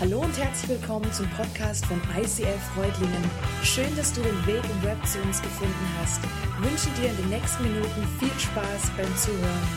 Hallo 0.00 0.20
und 0.20 0.38
herzlich 0.38 0.78
willkommen 0.78 1.12
zum 1.12 1.28
Podcast 1.30 1.84
von 1.86 2.00
ICF 2.16 2.62
Freudlingen. 2.72 3.30
Schön, 3.64 3.96
dass 3.96 4.12
du 4.12 4.22
den 4.22 4.46
Weg 4.46 4.62
im 4.62 4.82
Web 4.84 5.04
zu 5.04 5.20
uns 5.22 5.42
gefunden 5.42 5.74
hast. 5.98 6.20
Ich 6.22 6.70
wünsche 6.70 7.00
dir 7.00 7.10
in 7.10 7.16
den 7.16 7.28
nächsten 7.30 7.64
Minuten 7.64 8.06
viel 8.20 8.30
Spaß 8.38 8.92
beim 8.96 9.16
Zuhören. 9.16 9.68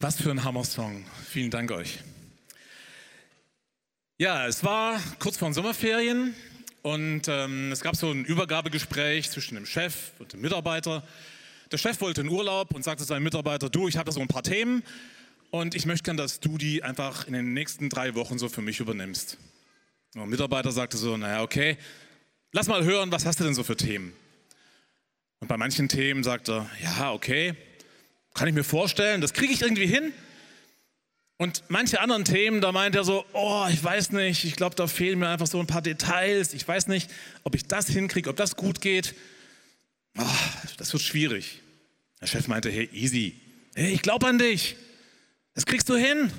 Was 0.00 0.20
für 0.20 0.32
ein 0.32 0.42
Hammer-Song. 0.42 1.04
Vielen 1.24 1.52
Dank 1.52 1.70
euch. 1.70 2.00
Ja, 4.18 4.48
es 4.48 4.64
war 4.64 5.00
kurz 5.20 5.36
vor 5.36 5.48
den 5.48 5.54
Sommerferien 5.54 6.34
und 6.82 7.28
ähm, 7.28 7.70
es 7.70 7.80
gab 7.80 7.94
so 7.94 8.10
ein 8.10 8.24
Übergabegespräch 8.24 9.30
zwischen 9.30 9.54
dem 9.54 9.66
Chef 9.66 10.10
und 10.18 10.32
dem 10.32 10.40
Mitarbeiter. 10.40 11.04
Der 11.70 11.78
Chef 11.78 12.00
wollte 12.00 12.22
in 12.22 12.28
Urlaub 12.28 12.74
und 12.74 12.82
sagte 12.82 13.04
seinem 13.04 13.22
Mitarbeiter, 13.22 13.70
du, 13.70 13.86
ich 13.86 13.96
habe 13.96 14.06
da 14.06 14.12
so 14.12 14.20
ein 14.20 14.26
paar 14.26 14.42
Themen 14.42 14.82
und 15.50 15.74
ich 15.74 15.86
möchte 15.86 16.04
gerne, 16.04 16.22
dass 16.22 16.40
du 16.40 16.58
die 16.58 16.82
einfach 16.82 17.26
in 17.26 17.32
den 17.32 17.52
nächsten 17.52 17.88
drei 17.88 18.14
Wochen 18.14 18.38
so 18.38 18.48
für 18.48 18.62
mich 18.62 18.80
übernimmst. 18.80 19.36
Und 20.14 20.20
der 20.20 20.26
Mitarbeiter 20.26 20.72
sagte 20.72 20.96
so, 20.96 21.16
naja, 21.16 21.42
okay, 21.42 21.76
lass 22.52 22.68
mal 22.68 22.84
hören, 22.84 23.12
was 23.12 23.24
hast 23.26 23.40
du 23.40 23.44
denn 23.44 23.54
so 23.54 23.62
für 23.62 23.76
Themen? 23.76 24.12
Und 25.40 25.48
bei 25.48 25.56
manchen 25.56 25.88
Themen 25.88 26.22
sagt 26.22 26.48
er, 26.48 26.70
ja, 26.82 27.12
okay, 27.12 27.54
kann 28.34 28.48
ich 28.48 28.54
mir 28.54 28.64
vorstellen, 28.64 29.20
das 29.20 29.32
kriege 29.32 29.52
ich 29.52 29.62
irgendwie 29.62 29.86
hin. 29.86 30.12
Und 31.38 31.64
manche 31.68 32.00
anderen 32.00 32.24
Themen, 32.24 32.60
da 32.60 32.70
meint 32.70 32.94
er 32.94 33.02
so, 33.02 33.24
oh, 33.32 33.66
ich 33.70 33.82
weiß 33.82 34.12
nicht, 34.12 34.44
ich 34.44 34.56
glaube, 34.56 34.76
da 34.76 34.86
fehlen 34.86 35.18
mir 35.18 35.28
einfach 35.28 35.46
so 35.46 35.58
ein 35.58 35.66
paar 35.66 35.80
Details. 35.80 36.52
Ich 36.52 36.68
weiß 36.68 36.86
nicht, 36.88 37.10
ob 37.44 37.54
ich 37.54 37.66
das 37.66 37.88
hinkriege, 37.88 38.28
ob 38.28 38.36
das 38.36 38.56
gut 38.56 38.82
geht. 38.82 39.14
Oh, 40.18 40.24
das 40.76 40.92
wird 40.92 41.02
schwierig. 41.02 41.60
Der 42.20 42.26
Chef 42.26 42.46
meinte, 42.46 42.70
hey, 42.70 42.90
easy. 42.92 43.40
Hey, 43.74 43.92
ich 43.92 44.02
glaube 44.02 44.26
an 44.26 44.38
dich. 44.38 44.76
Das 45.54 45.66
kriegst 45.66 45.88
du 45.88 45.96
hin. 45.96 46.32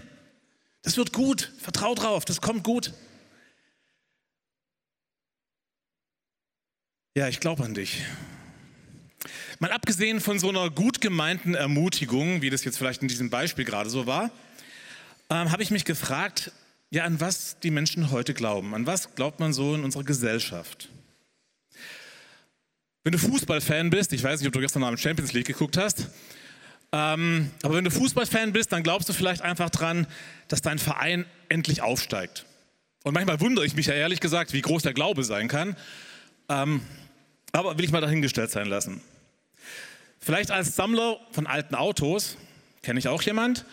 Das 0.82 0.98
wird 0.98 1.14
gut. 1.14 1.52
Vertrau 1.60 1.96
drauf. 1.96 2.26
Das 2.26 2.42
kommt 2.42 2.64
gut. 2.64 2.94
Ja, 7.16 7.28
ich 7.28 7.40
glaube 7.40 7.64
an 7.64 7.74
dich. 7.74 8.02
Mal 9.60 9.72
abgesehen 9.72 10.22
von 10.22 10.40
so 10.40 10.50
einer 10.50 10.70
gut 10.70 11.02
gemeinten 11.02 11.54
Ermutigung, 11.54 12.42
wie 12.42 12.50
das 12.50 12.64
jetzt 12.64 12.78
vielleicht 12.78 13.02
in 13.02 13.08
diesem 13.08 13.30
Beispiel 13.30 13.66
gerade 13.66 13.90
so 13.90 14.08
war, 14.08 14.32
ähm, 15.30 15.52
habe 15.52 15.62
ich 15.62 15.72
mich 15.72 15.86
gefragt, 15.86 16.52
ja, 16.90 17.04
an 17.04 17.20
was 17.22 17.60
die 17.60 17.70
Menschen 17.70 18.12
heute 18.12 18.34
glauben. 18.34 18.74
An 18.74 18.88
was 18.88 19.14
glaubt 19.16 19.40
man 19.40 19.54
so 19.54 19.76
in 19.76 19.84
unserer 19.84 20.04
Gesellschaft? 20.04 20.90
Wenn 23.04 23.14
du 23.14 23.18
Fußballfan 23.18 23.90
bist, 23.90 24.14
ich 24.14 24.24
weiß 24.24 24.40
nicht, 24.40 24.48
ob 24.48 24.54
du 24.54 24.60
gestern 24.60 24.84
Abend 24.84 25.00
Champions 25.00 25.34
League 25.34 25.48
geguckt 25.48 25.78
hast, 25.78 26.08
ähm, 26.92 27.52
aber 27.64 27.76
wenn 27.76 27.86
du 27.86 27.92
Fußballfan 27.92 28.54
bist, 28.54 28.72
dann 28.72 28.84
glaubst 28.84 29.08
du 29.08 29.14
vielleicht 29.14 29.42
einfach 29.42 29.70
dran, 29.70 30.08
dass 30.48 30.62
dein 30.62 30.80
Verein 30.80 31.26
endlich 31.50 31.82
aufsteigt. 31.82 32.46
Und 33.04 33.14
manchmal 33.14 33.40
wundere 33.40 33.66
ich 33.66 33.76
mich 33.76 33.88
ja 33.88 33.94
ehrlich 33.94 34.20
gesagt, 34.20 34.54
wie 34.54 34.62
groß 34.62 34.84
der 34.84 34.94
Glaube 34.94 35.24
sein 35.24 35.48
kann. 35.48 35.76
Ähm, 36.50 36.82
aber 37.52 37.78
will 37.78 37.86
ich 37.86 37.92
mal 37.92 38.02
dahingestellt 38.02 38.52
sein 38.52 38.68
lassen. 38.68 39.02
Vielleicht 40.20 40.52
als 40.52 40.76
Sammler 40.76 41.20
von 41.32 41.48
alten 41.48 41.76
Autos, 41.76 42.38
kenne 42.84 43.00
ich 43.00 43.08
auch 43.08 43.22
jemand, 43.24 43.66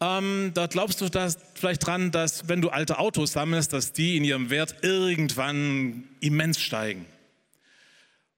ähm, 0.00 0.52
da 0.54 0.66
glaubst 0.66 1.00
du 1.02 1.10
dass, 1.10 1.38
vielleicht 1.54 1.86
dran, 1.86 2.10
dass 2.10 2.48
wenn 2.48 2.62
du 2.62 2.70
alte 2.70 2.98
Autos 2.98 3.32
sammelst, 3.32 3.72
dass 3.72 3.92
die 3.92 4.16
in 4.16 4.24
ihrem 4.24 4.48
Wert 4.48 4.76
irgendwann 4.82 6.04
immens 6.20 6.58
steigen. 6.58 7.04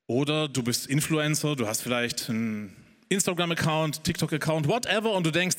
Oder 0.08 0.48
du 0.48 0.64
bist 0.64 0.88
Influencer, 0.88 1.54
du 1.54 1.68
hast 1.68 1.82
vielleicht 1.82 2.28
einen 2.28 2.76
Instagram-Account, 3.12 4.04
TikTok-Account, 4.04 4.68
whatever, 4.68 5.12
und 5.12 5.24
du 5.24 5.30
denkst, 5.30 5.56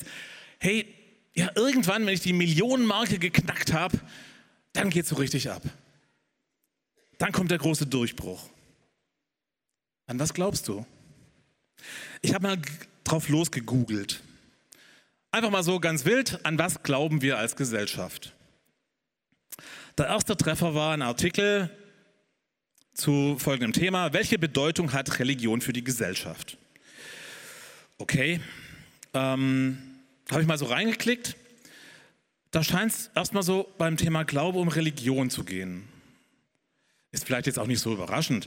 hey, 0.58 0.86
ja, 1.34 1.50
irgendwann, 1.54 2.06
wenn 2.06 2.14
ich 2.14 2.20
die 2.20 2.32
Millionenmarke 2.32 3.18
geknackt 3.18 3.72
habe, 3.72 3.98
dann 4.72 4.90
geht 4.90 5.04
es 5.04 5.08
so 5.10 5.16
richtig 5.16 5.50
ab. 5.50 5.62
Dann 7.18 7.32
kommt 7.32 7.50
der 7.50 7.58
große 7.58 7.86
Durchbruch. 7.86 8.48
An 10.06 10.18
was 10.18 10.34
glaubst 10.34 10.68
du? 10.68 10.84
Ich 12.22 12.34
habe 12.34 12.46
mal 12.46 12.58
drauf 13.04 13.28
losgegoogelt. 13.28 14.22
Einfach 15.30 15.50
mal 15.50 15.62
so 15.62 15.80
ganz 15.80 16.04
wild, 16.04 16.44
an 16.44 16.58
was 16.58 16.82
glauben 16.82 17.22
wir 17.22 17.38
als 17.38 17.56
Gesellschaft? 17.56 18.32
Der 19.98 20.06
erste 20.06 20.36
Treffer 20.36 20.74
war 20.74 20.92
ein 20.92 21.02
Artikel 21.02 21.70
zu 22.94 23.36
folgendem 23.38 23.72
Thema. 23.72 24.12
Welche 24.12 24.38
Bedeutung 24.38 24.92
hat 24.92 25.18
Religion 25.18 25.60
für 25.60 25.72
die 25.72 25.84
Gesellschaft? 25.84 26.58
Okay, 28.04 28.38
ähm, 29.14 29.78
habe 30.30 30.42
ich 30.42 30.46
mal 30.46 30.58
so 30.58 30.66
reingeklickt. 30.66 31.36
Da 32.50 32.62
scheint 32.62 32.92
es 32.92 33.10
erstmal 33.14 33.42
so 33.42 33.72
beim 33.78 33.96
Thema 33.96 34.24
Glaube 34.24 34.58
um 34.58 34.68
Religion 34.68 35.30
zu 35.30 35.42
gehen. 35.42 35.84
Ist 37.12 37.24
vielleicht 37.24 37.46
jetzt 37.46 37.58
auch 37.58 37.66
nicht 37.66 37.80
so 37.80 37.94
überraschend. 37.94 38.46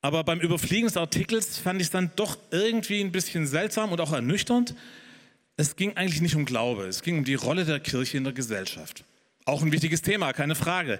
Aber 0.00 0.24
beim 0.24 0.40
Überfliegen 0.40 0.86
des 0.86 0.96
Artikels 0.96 1.58
fand 1.58 1.82
ich 1.82 1.88
es 1.88 1.90
dann 1.90 2.12
doch 2.16 2.38
irgendwie 2.50 3.02
ein 3.02 3.12
bisschen 3.12 3.46
seltsam 3.46 3.92
und 3.92 4.00
auch 4.00 4.14
ernüchternd. 4.14 4.74
Es 5.58 5.76
ging 5.76 5.94
eigentlich 5.94 6.22
nicht 6.22 6.34
um 6.34 6.46
Glaube, 6.46 6.86
es 6.86 7.02
ging 7.02 7.18
um 7.18 7.24
die 7.24 7.34
Rolle 7.34 7.66
der 7.66 7.80
Kirche 7.80 8.16
in 8.16 8.24
der 8.24 8.32
Gesellschaft. 8.32 9.04
Auch 9.44 9.60
ein 9.60 9.70
wichtiges 9.70 10.00
Thema, 10.00 10.32
keine 10.32 10.54
Frage. 10.54 10.98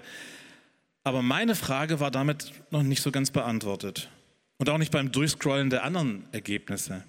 Aber 1.03 1.23
meine 1.23 1.55
Frage 1.55 1.99
war 1.99 2.11
damit 2.11 2.51
noch 2.69 2.83
nicht 2.83 3.01
so 3.01 3.09
ganz 3.09 3.31
beantwortet. 3.31 4.11
Und 4.57 4.69
auch 4.69 4.77
nicht 4.77 4.91
beim 4.91 5.11
Durchscrollen 5.11 5.71
der 5.71 5.83
anderen 5.83 6.23
Ergebnisse. 6.31 7.03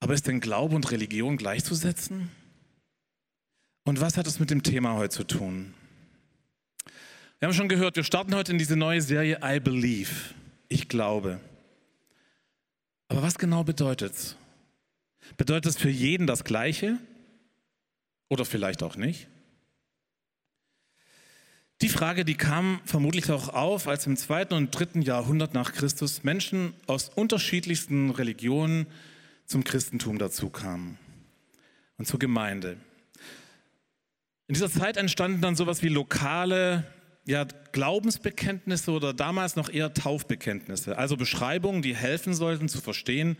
Aber 0.00 0.14
ist 0.14 0.26
denn 0.26 0.40
Glaube 0.40 0.74
und 0.74 0.90
Religion 0.90 1.36
gleichzusetzen? 1.36 2.30
Und 3.84 4.00
was 4.00 4.16
hat 4.16 4.26
es 4.26 4.40
mit 4.40 4.50
dem 4.50 4.62
Thema 4.62 4.94
heute 4.94 5.14
zu 5.14 5.24
tun? 5.24 5.74
Wir 7.38 7.48
haben 7.48 7.54
schon 7.54 7.68
gehört, 7.68 7.96
wir 7.96 8.04
starten 8.04 8.34
heute 8.34 8.52
in 8.52 8.58
diese 8.58 8.76
neue 8.76 9.02
Serie 9.02 9.40
I 9.42 9.60
Believe. 9.60 10.10
Ich 10.68 10.88
glaube. 10.88 11.40
Aber 13.08 13.22
was 13.22 13.38
genau 13.38 13.62
bedeutet 13.62 14.12
es? 14.14 14.36
Bedeutet 15.36 15.72
es 15.72 15.78
für 15.78 15.90
jeden 15.90 16.26
das 16.26 16.44
Gleiche? 16.44 16.98
Oder 18.28 18.44
vielleicht 18.44 18.82
auch 18.82 18.96
nicht? 18.96 19.28
Die 21.82 21.90
Frage, 21.90 22.24
die 22.24 22.36
kam 22.36 22.80
vermutlich 22.84 23.30
auch 23.30 23.50
auf, 23.50 23.86
als 23.86 24.06
im 24.06 24.16
zweiten 24.16 24.54
und 24.54 24.70
dritten 24.70 25.02
Jahrhundert 25.02 25.52
nach 25.52 25.72
Christus 25.72 26.24
Menschen 26.24 26.72
aus 26.86 27.10
unterschiedlichsten 27.10 28.10
Religionen 28.10 28.86
zum 29.46 29.64
Christentum 29.64 30.18
dazu 30.18 30.50
kamen 30.50 30.98
und 31.96 32.06
zur 32.06 32.18
Gemeinde. 32.18 32.76
In 34.48 34.54
dieser 34.54 34.70
Zeit 34.70 34.96
entstanden 34.96 35.40
dann 35.40 35.56
sowas 35.56 35.82
wie 35.82 35.88
lokale 35.88 36.84
ja, 37.24 37.44
Glaubensbekenntnisse 37.72 38.92
oder 38.92 39.12
damals 39.12 39.56
noch 39.56 39.68
eher 39.68 39.92
Taufbekenntnisse, 39.92 40.96
also 40.96 41.16
Beschreibungen, 41.16 41.82
die 41.82 41.96
helfen 41.96 42.34
sollten 42.34 42.68
zu 42.68 42.80
verstehen, 42.80 43.36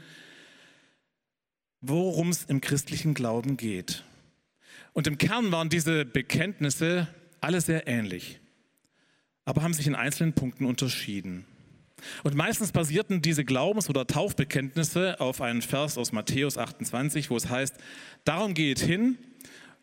worum 1.81 2.31
es 2.31 2.45
im 2.45 2.61
christlichen 2.61 3.15
Glauben 3.15 3.57
geht. 3.57 4.03
Und 4.93 5.07
im 5.07 5.19
Kern 5.19 5.53
waren 5.53 5.69
diese 5.69 6.05
Bekenntnisse 6.05 7.07
alle 7.41 7.61
sehr 7.61 7.87
ähnlich, 7.87 8.41
aber 9.45 9.63
haben 9.63 9.75
sich 9.75 9.87
in 9.87 9.95
einzelnen 9.95 10.33
Punkten 10.33 10.65
unterschieden. 10.65 11.47
Und 12.23 12.35
meistens 12.35 12.73
basierten 12.73 13.23
diese 13.23 13.45
Glaubens- 13.45 13.89
oder 13.89 14.07
Taufbekenntnisse 14.07 15.21
auf 15.21 15.41
einen 15.41 15.63
Vers 15.63 15.97
aus 15.97 16.13
Matthäus 16.13 16.59
28, 16.59 17.31
wo 17.31 17.37
es 17.37 17.49
heißt, 17.49 17.75
darum 18.25 18.55
geht 18.55 18.81
hin 18.81 19.19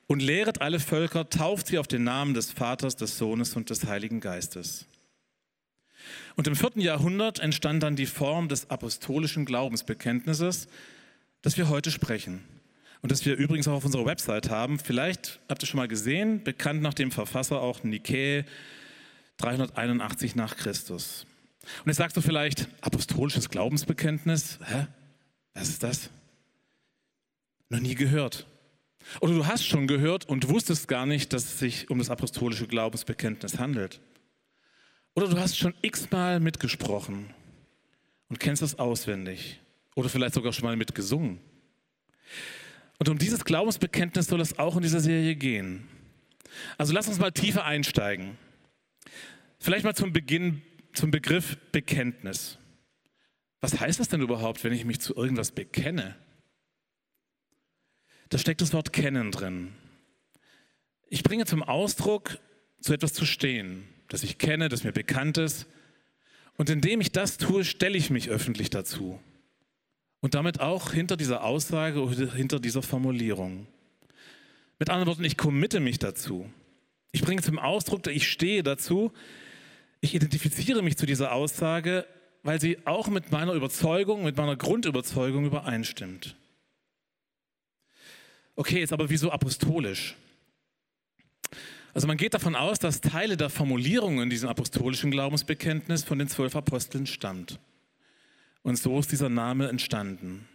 und 0.08 0.22
lehret 0.22 0.62
alle 0.62 0.80
Völker, 0.80 1.30
tauft 1.30 1.68
sie 1.68 1.80
auf 1.80 1.88
den 1.88 2.04
Namen 2.04 2.34
des 2.34 2.52
Vaters, 2.52 2.96
des 2.96 3.18
Sohnes 3.18 3.56
und 3.56 3.70
des 3.70 3.86
Heiligen 3.86 4.20
Geistes. 4.20 4.86
Und 6.36 6.48
im 6.48 6.56
vierten 6.56 6.82
Jahrhundert 6.82 7.40
entstand 7.40 7.82
dann 7.84 7.96
die 7.96 8.06
Form 8.06 8.48
des 8.50 8.70
apostolischen 8.70 9.46
Glaubensbekenntnisses, 9.46 10.68
das 11.42 11.58
wir 11.58 11.70
heute 11.70 11.92
sprechen. 11.92 12.44
Und 13.02 13.12
das 13.12 13.26
wir 13.26 13.36
übrigens 13.36 13.68
auch 13.68 13.74
auf 13.74 13.86
unserer 13.86 14.06
Website 14.06 14.50
haben. 14.50 14.80
Vielleicht 14.80 15.40
habt 15.50 15.62
ihr 15.62 15.68
schon 15.68 15.78
mal 15.78 15.90
gesehen, 15.90 16.44
bekannt 16.44 16.82
nach 16.82 16.94
dem 16.94 17.12
Verfasser 17.12 17.62
auch 17.62 17.84
Nike 17.84 18.46
381 19.38 20.36
nach 20.36 20.56
Christus. 20.56 21.26
Und 21.64 21.88
jetzt 21.88 21.98
sagst 21.98 22.18
du 22.18 22.22
vielleicht, 22.22 22.68
apostolisches 22.82 23.50
Glaubensbekenntnis? 23.50 24.60
Hä? 24.66 24.88
Was 25.54 25.70
ist 25.70 25.84
das? 25.84 26.10
Noch 27.70 27.80
nie 27.80 27.96
gehört. 27.96 28.46
Oder 29.20 29.34
du 29.34 29.46
hast 29.46 29.66
schon 29.66 29.88
gehört 29.88 30.28
und 30.28 30.50
wusstest 30.50 30.88
gar 30.88 31.06
nicht, 31.06 31.34
dass 31.34 31.46
es 31.46 31.60
sich 31.60 31.90
um 31.90 32.00
das 32.00 32.10
apostolische 32.10 32.68
Glaubensbekenntnis 32.68 33.60
handelt. 33.60 34.00
Oder 35.16 35.28
du 35.28 35.38
hast 35.40 35.58
schon 35.58 35.74
x-mal 35.82 36.40
mitgesprochen 36.40 37.34
und 38.30 38.40
kennst 38.40 38.62
es 38.62 38.80
auswendig. 38.80 39.60
Oder 39.96 40.10
vielleicht 40.10 40.34
sogar 40.34 40.54
schon 40.54 40.66
mal 40.66 40.76
mitgesungen. 40.76 41.40
Und 42.98 43.10
um 43.10 43.18
dieses 43.18 43.46
Glaubensbekenntnis 43.46 44.28
soll 44.28 44.42
es 44.42 44.58
auch 44.58 44.76
in 44.76 44.82
dieser 44.82 45.02
Serie 45.02 45.36
gehen. 45.36 45.88
Also 46.78 46.94
lass 46.94 47.08
uns 47.08 47.20
mal 47.20 47.32
tiefer 47.32 47.66
einsteigen. 47.66 48.38
Vielleicht 49.60 49.84
mal 49.84 49.96
zum 49.96 50.14
Beginn 50.14 50.62
zum 50.94 51.12
Begriff 51.12 51.58
Bekenntnis. 51.72 52.58
Was 53.62 53.80
heißt 53.80 54.00
das 54.00 54.10
denn 54.10 54.22
überhaupt, 54.22 54.64
wenn 54.64 54.74
ich 54.74 54.86
mich 54.86 55.00
zu 55.00 55.16
irgendwas 55.16 55.52
bekenne? 55.52 56.16
da 58.34 58.40
steckt 58.40 58.62
das 58.62 58.74
Wort 58.74 58.94
kennen 58.94 59.32
drin. 59.32 59.74
Ich 61.08 61.22
bringe 61.22 61.46
zum 61.46 61.62
Ausdruck, 61.62 62.40
zu 62.82 62.92
etwas 62.92 63.14
zu 63.14 63.28
stehen, 63.28 63.88
das 64.10 64.24
ich 64.24 64.40
kenne, 64.40 64.70
das 64.70 64.84
mir 64.84 64.92
bekannt 64.92 65.38
ist. 65.38 65.68
Und 66.58 66.72
indem 66.72 67.00
ich 67.00 67.12
das 67.12 67.38
tue, 67.38 67.64
stelle 67.64 67.96
ich 67.96 68.10
mich 68.10 68.30
öffentlich 68.32 68.72
dazu. 68.72 69.20
Und 70.20 70.34
damit 70.34 70.62
auch 70.62 70.94
hinter 70.94 71.16
dieser 71.16 71.44
Aussage 71.44 72.02
oder 72.02 72.34
hinter 72.34 72.60
dieser 72.60 72.82
Formulierung. 72.82 73.68
Mit 74.80 74.90
anderen 74.90 75.10
Worten, 75.10 75.26
ich 75.26 75.38
committe 75.38 75.80
mich 75.80 76.00
dazu. 76.00 76.52
Ich 77.12 77.22
bringe 77.22 77.44
zum 77.44 77.60
Ausdruck, 77.60 78.08
ich 78.08 78.28
stehe 78.28 78.64
dazu. 78.64 79.12
Ich 80.04 80.14
identifiziere 80.14 80.82
mich 80.82 80.98
zu 80.98 81.06
dieser 81.06 81.32
Aussage, 81.32 82.06
weil 82.44 82.60
sie 82.60 82.78
auch 82.86 83.08
mit 83.08 83.32
meiner 83.32 83.54
Überzeugung, 83.54 84.26
mit 84.26 84.36
meiner 84.36 84.58
Grundüberzeugung 84.58 85.46
übereinstimmt. 85.46 86.36
Okay, 88.58 88.82
jetzt 88.82 88.92
aber 88.92 89.10
wieso 89.10 89.32
apostolisch? 89.32 90.18
Also 91.94 92.06
man 92.06 92.18
geht 92.18 92.34
davon 92.34 92.54
aus, 92.54 92.80
dass 92.80 93.00
Teile 93.00 93.38
der 93.38 93.50
Formulierung 93.50 94.22
in 94.22 94.30
diesem 94.30 94.50
apostolischen 94.50 95.10
Glaubensbekenntnis 95.10 96.04
von 96.04 96.20
den 96.20 96.28
zwölf 96.28 96.58
Aposteln 96.58 97.08
stammt. 97.08 97.62
Und 98.62 98.76
so 98.76 99.00
ist 99.00 99.14
dieser 99.14 99.30
Name 99.30 99.70
entstanden. 99.70 100.50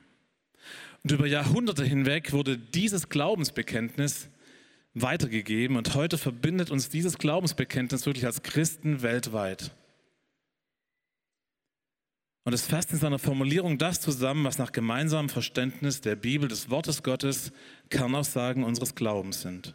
Und 1.03 1.13
über 1.13 1.27
Jahrhunderte 1.27 1.87
hinweg 1.87 2.35
wurde 2.35 2.59
dieses 2.59 3.09
Glaubensbekenntnis 3.09 4.29
weitergegeben 5.03 5.77
und 5.77 5.95
heute 5.95 6.19
verbindet 6.19 6.71
uns 6.71 6.89
dieses 6.89 7.19
Glaubensbekenntnis 7.19 8.07
wirklich 8.07 8.27
als 8.27 8.43
Christen 8.43 9.03
weltweit. 9.03 9.73
Und 12.45 12.55
es 12.55 12.67
fasst 12.67 12.93
in 12.93 12.99
seiner 12.99 13.19
Formulierung 13.19 13.77
das 13.77 14.01
zusammen, 14.01 14.45
was 14.45 14.57
nach 14.57 14.73
gemeinsamem 14.73 15.29
Verständnis 15.29 16.01
der 16.01 16.17
Bibel, 16.17 16.49
des 16.49 16.71
Wortes 16.71 17.03
Gottes, 17.03 17.53
Kernaussagen 17.91 18.65
unseres 18.65 18.95
Glaubens 18.95 19.43
sind. 19.43 19.75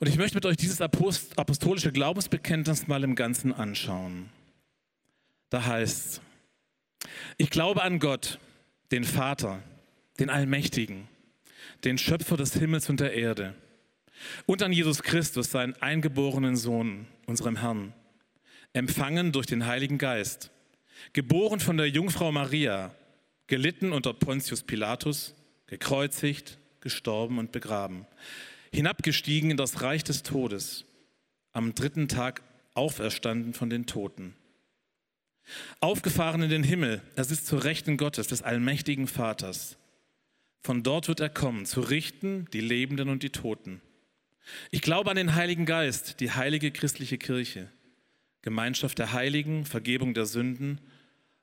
Und 0.00 0.08
ich 0.08 0.16
möchte 0.16 0.36
mit 0.36 0.44
euch 0.44 0.56
dieses 0.56 0.80
apostolische 0.80 1.92
Glaubensbekenntnis 1.92 2.88
mal 2.88 3.04
im 3.04 3.14
Ganzen 3.14 3.52
anschauen. 3.52 4.28
Da 5.50 5.64
heißt 5.64 6.06
es, 6.06 6.20
ich 7.36 7.50
glaube 7.50 7.82
an 7.82 8.00
Gott, 8.00 8.40
den 8.90 9.04
Vater, 9.04 9.62
den 10.18 10.30
Allmächtigen, 10.30 11.06
den 11.84 11.98
Schöpfer 11.98 12.36
des 12.36 12.54
Himmels 12.54 12.88
und 12.88 13.00
der 13.00 13.14
Erde, 13.14 13.54
und 14.46 14.62
an 14.62 14.72
Jesus 14.72 15.02
Christus, 15.02 15.50
seinen 15.50 15.74
eingeborenen 15.76 16.56
Sohn, 16.56 17.06
unserem 17.26 17.56
Herrn, 17.56 17.92
empfangen 18.72 19.32
durch 19.32 19.46
den 19.46 19.66
Heiligen 19.66 19.98
Geist, 19.98 20.50
geboren 21.12 21.60
von 21.60 21.76
der 21.76 21.88
Jungfrau 21.88 22.32
Maria, 22.32 22.94
gelitten 23.46 23.92
unter 23.92 24.14
Pontius 24.14 24.62
Pilatus, 24.62 25.34
gekreuzigt, 25.66 26.58
gestorben 26.80 27.38
und 27.38 27.52
begraben, 27.52 28.06
hinabgestiegen 28.72 29.50
in 29.50 29.56
das 29.56 29.82
Reich 29.82 30.04
des 30.04 30.22
Todes, 30.22 30.84
am 31.52 31.74
dritten 31.74 32.08
Tag 32.08 32.42
auferstanden 32.74 33.52
von 33.52 33.70
den 33.70 33.86
Toten 33.86 34.34
Aufgefahren 35.80 36.42
in 36.42 36.50
den 36.50 36.62
Himmel, 36.62 37.02
er 37.16 37.24
sitzt 37.24 37.46
zur 37.46 37.64
Rechten 37.64 37.96
Gottes, 37.96 38.28
des 38.28 38.42
allmächtigen 38.42 39.06
Vaters. 39.06 39.76
Von 40.64 40.82
dort 40.82 41.08
wird 41.08 41.20
er 41.20 41.28
kommen, 41.28 41.66
zu 41.66 41.82
richten 41.82 42.48
die 42.54 42.62
Lebenden 42.62 43.10
und 43.10 43.22
die 43.22 43.28
Toten. 43.28 43.82
Ich 44.70 44.80
glaube 44.80 45.10
an 45.10 45.16
den 45.16 45.34
Heiligen 45.34 45.66
Geist, 45.66 46.20
die 46.20 46.30
heilige 46.30 46.70
christliche 46.70 47.18
Kirche, 47.18 47.70
Gemeinschaft 48.40 48.98
der 48.98 49.12
Heiligen, 49.12 49.66
Vergebung 49.66 50.14
der 50.14 50.24
Sünden, 50.24 50.80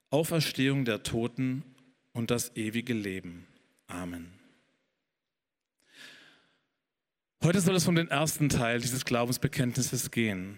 Auferstehung 0.09 0.85
der 0.85 1.03
Toten 1.03 1.63
und 2.13 2.31
das 2.31 2.55
ewige 2.55 2.93
Leben. 2.93 3.45
Amen. 3.85 4.33
Heute 7.43 7.61
soll 7.61 7.75
es 7.75 7.87
um 7.87 7.95
den 7.95 8.07
ersten 8.07 8.49
Teil 8.49 8.81
dieses 8.81 9.05
Glaubensbekenntnisses 9.05 10.09
gehen. 10.09 10.57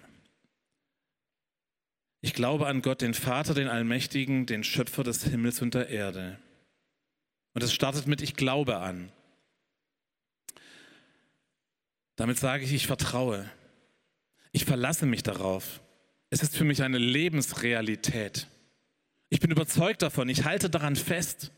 Ich 2.22 2.34
glaube 2.34 2.68
an 2.68 2.82
Gott, 2.82 3.02
den 3.02 3.14
Vater, 3.14 3.54
den 3.54 3.68
Allmächtigen, 3.68 4.46
den 4.46 4.64
Schöpfer 4.64 5.04
des 5.04 5.26
Himmels 5.26 5.62
und 5.62 5.74
der 5.74 5.90
Erde. 5.90 6.40
Und 7.54 7.64
es 7.64 7.74
startet 7.74 8.08
mit 8.08 8.22
Ich 8.22 8.36
glaube 8.36 8.78
an. 8.78 9.12
Damit 12.16 12.38
sage 12.38 12.64
ich, 12.64 12.74
ich 12.74 12.88
vertraue. 12.88 13.50
Ich 14.52 14.66
verlasse 14.66 15.06
mich 15.06 15.24
darauf. 15.24 15.82
Es 16.30 16.42
ist 16.42 16.56
für 16.56 16.64
mich 16.64 16.84
eine 16.84 16.98
Lebensrealität. 16.98 18.48
Ich 19.30 19.40
bin 19.40 19.52
überzeugt 19.52 20.02
davon. 20.02 20.30
Ich 20.30 20.44
halte 20.44 20.70
daran 20.70 20.96
fest. 20.96 21.52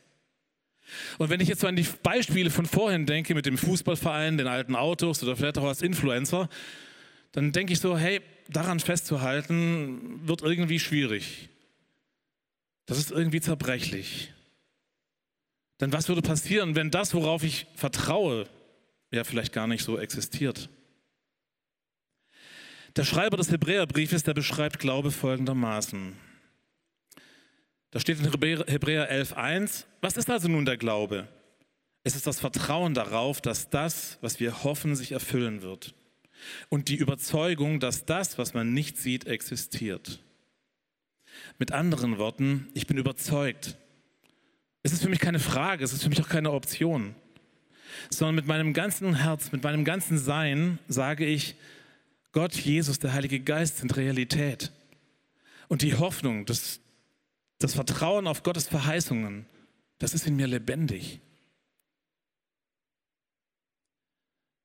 Und 1.17 1.29
wenn 1.29 1.41
ich 1.41 1.49
jetzt 1.49 1.61
so 1.61 1.67
an 1.67 1.75
die 1.75 1.87
Beispiele 2.03 2.49
von 2.49 2.65
vorhin 2.65 3.05
denke, 3.05 3.35
mit 3.35 3.45
dem 3.45 3.57
Fußballverein, 3.57 4.37
den 4.37 4.47
alten 4.47 4.75
Autos 4.75 5.23
oder 5.23 5.35
vielleicht 5.35 5.57
auch 5.57 5.65
als 5.65 5.81
Influencer, 5.81 6.49
dann 7.31 7.51
denke 7.51 7.73
ich 7.73 7.79
so, 7.79 7.97
hey, 7.97 8.21
daran 8.49 8.79
festzuhalten, 8.79 10.27
wird 10.27 10.41
irgendwie 10.41 10.79
schwierig. 10.79 11.49
Das 12.85 12.97
ist 12.97 13.11
irgendwie 13.11 13.41
zerbrechlich. 13.41 14.31
Denn 15.79 15.91
was 15.91 16.07
würde 16.07 16.21
passieren, 16.21 16.75
wenn 16.75 16.91
das, 16.91 17.13
worauf 17.13 17.43
ich 17.43 17.67
vertraue, 17.75 18.47
ja 19.11 19.23
vielleicht 19.23 19.53
gar 19.53 19.67
nicht 19.67 19.83
so 19.83 19.97
existiert? 19.97 20.69
Der 22.95 23.03
Schreiber 23.03 23.35
des 23.35 23.51
Hebräerbriefes, 23.51 24.23
der 24.23 24.33
beschreibt 24.33 24.79
Glaube 24.79 25.11
folgendermaßen. 25.11 26.15
Da 27.91 27.99
steht 27.99 28.19
in 28.19 28.25
Hebräer 28.25 29.11
11.1, 29.11 29.85
was 30.01 30.17
ist 30.17 30.29
also 30.29 30.47
nun 30.47 30.65
der 30.65 30.77
Glaube? 30.77 31.27
Es 32.03 32.15
ist 32.15 32.27
das 32.27 32.39
Vertrauen 32.39 32.93
darauf, 32.93 33.41
dass 33.41 33.69
das, 33.69 34.17
was 34.21 34.39
wir 34.39 34.63
hoffen, 34.63 34.95
sich 34.95 35.11
erfüllen 35.11 35.61
wird 35.61 35.93
und 36.69 36.89
die 36.89 36.95
Überzeugung, 36.95 37.79
dass 37.79 38.05
das, 38.05 38.37
was 38.37 38.53
man 38.53 38.73
nicht 38.73 38.97
sieht, 38.97 39.25
existiert. 39.27 40.21
Mit 41.57 41.71
anderen 41.71 42.17
Worten, 42.17 42.69
ich 42.73 42.87
bin 42.87 42.97
überzeugt. 42.97 43.77
Es 44.85 44.93
ist 44.93 45.01
für 45.01 45.09
mich 45.09 45.19
keine 45.19 45.39
Frage, 45.39 45.83
es 45.83 45.93
ist 45.93 46.03
für 46.03 46.09
mich 46.09 46.21
auch 46.21 46.29
keine 46.29 46.51
Option, 46.51 47.15
sondern 48.11 48.35
mit 48.35 48.45
meinem 48.45 48.71
ganzen 48.71 49.15
Herz, 49.15 49.51
mit 49.51 49.63
meinem 49.63 49.83
ganzen 49.83 50.19
Sein 50.19 50.77
sage 50.87 51.25
ich, 51.25 51.55
Gott, 52.33 52.53
Jesus, 52.53 52.99
der 52.99 53.13
Heilige 53.13 53.39
Geist 53.39 53.77
sind 53.77 53.97
Realität. 53.97 54.71
Und 55.69 55.81
die 55.81 55.95
Hoffnung, 55.95 56.45
das, 56.45 56.81
das 57.57 57.73
Vertrauen 57.73 58.27
auf 58.27 58.43
Gottes 58.43 58.67
Verheißungen, 58.67 59.47
das 59.97 60.13
ist 60.13 60.27
in 60.27 60.35
mir 60.35 60.45
lebendig. 60.45 61.19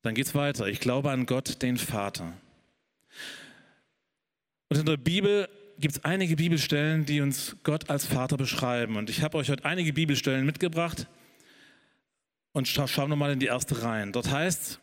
Dann 0.03 0.15
geht 0.15 0.27
es 0.27 0.35
weiter. 0.35 0.67
Ich 0.67 0.81
glaube 0.81 1.13
an 1.13 1.25
Gott, 1.25 1.63
den 1.63 1.79
Vater. 1.79 2.35
Und 4.69 4.77
in 4.77 4.85
der 4.85 4.99
Bibel 4.99 5.49
gibt 5.81 5.97
es 5.97 6.05
einige 6.05 6.37
Bibelstellen, 6.37 7.07
die 7.07 7.21
uns 7.21 7.57
Gott 7.63 7.91
als 7.91 8.07
Vater 8.07 8.37
beschreiben. 8.37 8.97
Und 8.97 9.11
ich 9.11 9.23
habe 9.23 9.39
euch 9.39 9.51
heute 9.51 9.65
einige 9.65 9.93
Bibelstellen 9.93 10.45
mitgebracht. 10.47 11.09
Und 12.53 12.69
scha 12.69 12.87
schauen 12.87 13.11
wir 13.11 13.17
mal 13.17 13.33
in 13.33 13.41
die 13.41 13.47
erste 13.47 13.83
rein. 13.83 14.13
Dort 14.13 14.31
heißt, 14.31 14.81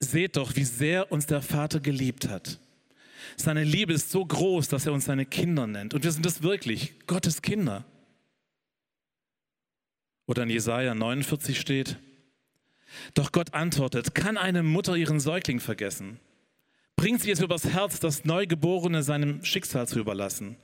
seht 0.00 0.36
doch, 0.36 0.56
wie 0.56 0.64
sehr 0.64 1.12
uns 1.12 1.26
der 1.26 1.42
Vater 1.42 1.80
geliebt 1.80 2.28
hat. 2.28 2.58
Seine 3.36 3.64
Liebe 3.64 3.92
ist 3.92 4.10
so 4.10 4.24
groß, 4.24 4.68
dass 4.68 4.86
er 4.86 4.92
uns 4.92 5.06
seine 5.06 5.26
Kinder 5.26 5.66
nennt. 5.66 5.94
Und 5.94 6.04
wir 6.04 6.12
sind 6.12 6.26
es 6.26 6.42
wirklich, 6.42 6.94
Gottes 7.06 7.42
Kinder. 7.42 7.84
Oder 10.26 10.44
in 10.44 10.50
Jesaja 10.50 10.94
49 10.94 11.58
steht, 11.60 11.98
doch 13.14 13.32
Gott 13.32 13.54
antwortet, 13.54 14.14
kann 14.14 14.36
eine 14.36 14.62
Mutter 14.62 14.96
ihren 14.96 15.20
Säugling 15.20 15.60
vergessen? 15.60 16.20
Bringt 16.96 17.20
sie 17.20 17.30
es 17.30 17.40
übers 17.40 17.64
Herz, 17.64 18.00
das 18.00 18.24
Neugeborene 18.24 19.02
seinem 19.02 19.44
Schicksal 19.44 19.86
zu 19.86 19.98
überlassen? 19.98 20.56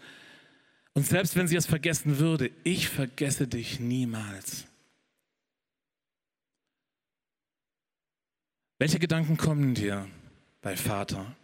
Und 0.95 1.07
selbst 1.07 1.37
wenn 1.37 1.49
sie 1.49 1.57
es 1.57 1.67
vergessen 1.67 2.19
würde, 2.19 2.51
ich 2.65 2.89
vergesse 2.89 3.47
dich 3.47 3.81
niemals. 3.81 4.67
Welche 8.79 8.99
Gedanken 8.99 9.37
kommen 9.37 9.75
dir 9.75 10.09
bei 10.63 10.77
Vater? 10.77 11.37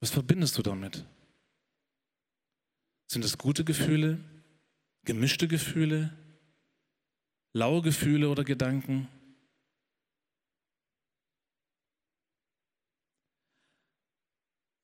Was 0.00 0.10
verbindest 0.10 0.58
du 0.58 0.62
damit? 0.62 1.04
Sind 3.06 3.24
es 3.24 3.38
gute 3.38 3.64
Gefühle, 3.64 4.18
gemischte 5.04 5.48
Gefühle, 5.48 6.12
laue 7.54 7.80
Gefühle 7.80 8.28
oder 8.28 8.44
Gedanken? 8.44 9.08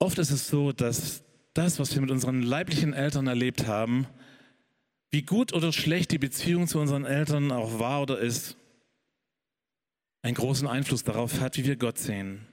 Oft 0.00 0.18
ist 0.18 0.32
es 0.32 0.48
so, 0.48 0.72
dass 0.72 1.22
das, 1.54 1.78
was 1.78 1.94
wir 1.94 2.00
mit 2.00 2.10
unseren 2.10 2.42
leiblichen 2.42 2.92
Eltern 2.92 3.28
erlebt 3.28 3.68
haben, 3.68 4.08
wie 5.12 5.22
gut 5.22 5.52
oder 5.52 5.72
schlecht 5.72 6.10
die 6.10 6.18
Beziehung 6.18 6.66
zu 6.66 6.80
unseren 6.80 7.04
Eltern 7.04 7.52
auch 7.52 7.78
war 7.78 8.02
oder 8.02 8.18
ist, 8.18 8.56
einen 10.22 10.34
großen 10.34 10.66
Einfluss 10.66 11.04
darauf 11.04 11.40
hat, 11.40 11.56
wie 11.56 11.64
wir 11.64 11.76
Gott 11.76 11.98
sehen. 11.98 12.44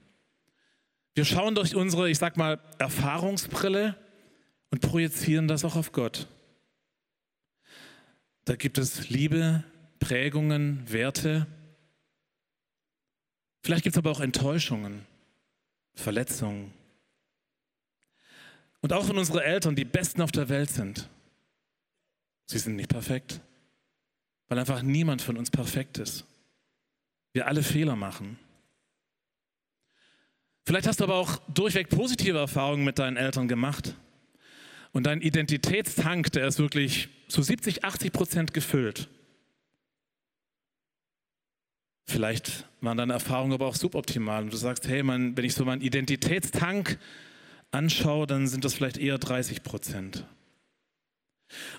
Wir 1.16 1.26
schauen 1.26 1.56
durch 1.56 1.76
unsere, 1.76 2.08
ich 2.12 2.20
sag 2.20 2.38
mal, 2.38 2.60
Erfahrungsbrille 2.78 3.98
und 4.70 4.82
projizieren 4.82 5.48
das 5.48 5.66
auch 5.66 5.76
auf 5.76 5.92
Gott. 5.92 6.28
Da 8.46 8.56
gibt 8.56 8.78
es 8.78 9.10
Liebe, 9.10 9.64
Prägungen, 10.00 10.84
Werte, 10.88 11.48
Vielleicht 13.68 13.84
gibt 13.84 13.96
es 13.96 13.98
aber 13.98 14.12
auch 14.12 14.22
Enttäuschungen, 14.22 15.06
Verletzungen. 15.94 16.74
Und 18.82 18.94
auch 18.94 19.10
wenn 19.10 19.18
unsere 19.18 19.44
Eltern 19.44 19.76
die 19.76 19.86
Besten 19.86 20.22
auf 20.22 20.32
der 20.32 20.50
Welt 20.50 20.70
sind, 20.70 21.10
sie 22.46 22.60
sind 22.60 22.76
nicht 22.76 22.90
perfekt, 22.90 23.42
weil 24.48 24.60
einfach 24.60 24.82
niemand 24.82 25.22
von 25.22 25.38
uns 25.38 25.50
perfekt 25.50 25.98
ist. 25.98 26.26
Wir 27.34 27.48
alle 27.48 27.64
Fehler 27.64 27.96
machen. 27.96 28.40
Vielleicht 30.66 30.88
hast 30.88 31.00
du 31.00 31.06
aber 31.06 31.16
auch 31.16 31.38
durchweg 31.54 31.90
positive 31.90 32.38
Erfahrungen 32.38 32.84
mit 32.84 33.00
deinen 33.00 33.18
Eltern 33.18 33.48
gemacht. 33.48 33.96
Und 34.92 35.06
dein 35.06 35.22
Identitätstank, 35.22 36.32
der 36.32 36.48
ist 36.48 36.60
wirklich 36.60 37.10
zu 37.28 37.42
70, 37.42 37.84
80 37.84 38.12
Prozent 38.12 38.54
gefüllt. 38.54 39.10
Vielleicht 42.06 42.66
waren 42.82 42.98
deine 42.98 43.14
Erfahrungen 43.14 43.54
aber 43.54 43.68
auch 43.68 43.76
suboptimal 43.76 44.44
und 44.44 44.54
du 44.54 44.58
sagst, 44.58 44.88
hey, 44.88 45.04
man, 45.04 45.36
wenn 45.36 45.44
ich 45.44 45.54
so 45.54 45.66
meinen 45.66 45.82
Identitätstank 45.82 46.98
anschaue, 47.72 48.28
dann 48.28 48.48
sind 48.48 48.66
das 48.66 48.74
vielleicht 48.74 48.98
eher 48.98 49.18
30 49.18 49.64
Prozent. 49.64 50.26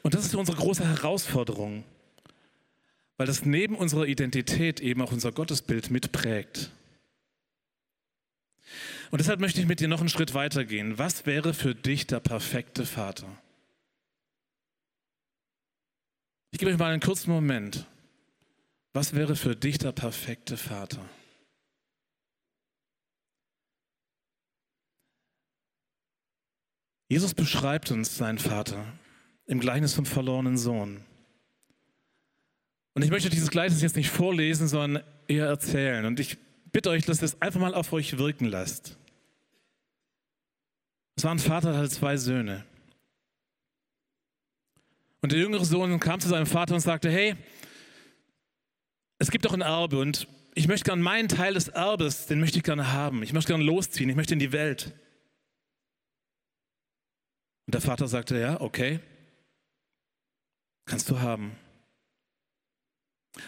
Und 0.03 0.15
das 0.15 0.25
ist 0.25 0.35
unsere 0.35 0.57
große 0.57 0.87
Herausforderung, 0.87 1.85
weil 3.17 3.27
das 3.27 3.45
neben 3.45 3.77
unserer 3.77 4.07
Identität 4.07 4.81
eben 4.81 5.03
auch 5.03 5.13
unser 5.13 5.33
Gottesbild 5.33 5.91
mitprägt. 5.91 6.71
Und 9.11 9.21
deshalb 9.21 9.41
möchte 9.41 9.61
ich 9.61 9.67
mit 9.67 9.81
dir 9.81 9.89
noch 9.89 10.01
einen 10.01 10.09
Schritt 10.09 10.35
weitergehen. 10.35 10.99
Was 10.99 11.27
wäre 11.27 11.55
für 11.55 11.75
dich 11.75 12.07
der 12.07 12.21
perfekte 12.21 12.85
Vater? 12.85 13.27
Ich 16.51 16.59
gebe 16.59 16.71
euch 16.71 16.79
mal 16.79 16.93
einen 16.93 17.01
kurzen 17.01 17.31
Moment. 17.31 17.87
Was 18.93 19.15
wäre 19.15 19.37
für 19.37 19.55
dich 19.55 19.79
der 19.79 19.93
perfekte 19.93 20.57
Vater? 20.57 21.05
Jesus 27.09 27.35
beschreibt 27.35 27.91
uns 27.91 28.17
seinen 28.17 28.39
Vater 28.39 28.85
im 29.47 29.61
Gleichnis 29.61 29.95
vom 29.95 30.05
verlorenen 30.05 30.59
Sohn. 30.59 31.03
Und 32.95 33.03
ich 33.03 33.11
möchte 33.11 33.31
dieses 33.31 33.51
Gleichnis 33.51 33.81
jetzt 33.81 33.97
nicht 33.97 34.11
vorlesen, 34.11 34.69
sondern 34.69 35.03
eher 35.27 35.47
erzählen. 35.47 36.05
Und 36.05 36.21
ich 36.21 36.37
bitte 36.71 36.91
euch, 36.91 37.05
dass 37.05 37.23
ihr 37.23 37.27
es 37.27 37.41
einfach 37.41 37.61
mal 37.61 37.75
auf 37.75 37.93
euch 37.93 38.19
wirken 38.19 38.45
lasst. 38.45 38.99
Es 41.17 41.25
war 41.25 41.33
ein 41.33 41.39
Vater, 41.39 41.71
der 41.71 41.81
hatte 41.81 41.91
zwei 41.91 42.17
Söhne. 42.17 42.65
Und 45.21 45.33
der 45.33 45.39
jüngere 45.41 45.65
Sohn 45.65 45.99
kam 45.99 46.21
zu 46.21 46.29
seinem 46.29 46.47
Vater 46.47 46.75
und 46.75 46.81
sagte, 46.81 47.11
hey, 47.11 47.35
es 49.19 49.31
gibt 49.31 49.45
doch 49.45 49.53
ein 49.53 49.63
Erbe 49.63 49.99
und 49.99 50.29
ich 50.55 50.69
möchte 50.69 50.85
gerne 50.85 51.03
meinen 51.03 51.29
Teil 51.29 51.55
des 51.55 51.69
Erbes, 51.69 52.27
den 52.27 52.41
möchte 52.41 52.59
ich 52.59 52.65
gerne 52.65 52.93
haben. 52.93 53.23
Ich 53.23 53.33
möchte 53.33 53.49
gerne 53.49 53.65
losziehen, 53.65 54.11
ich 54.11 54.17
möchte 54.17 54.35
in 54.35 54.41
die 54.41 54.53
Welt. 54.53 54.93
Und 57.69 57.75
der 57.75 57.83
Vater 57.83 58.09
sagte, 58.09 58.41
ja, 58.41 58.63
okay, 58.63 58.99
kannst 60.87 61.11
du 61.11 61.21
haben. 61.21 61.55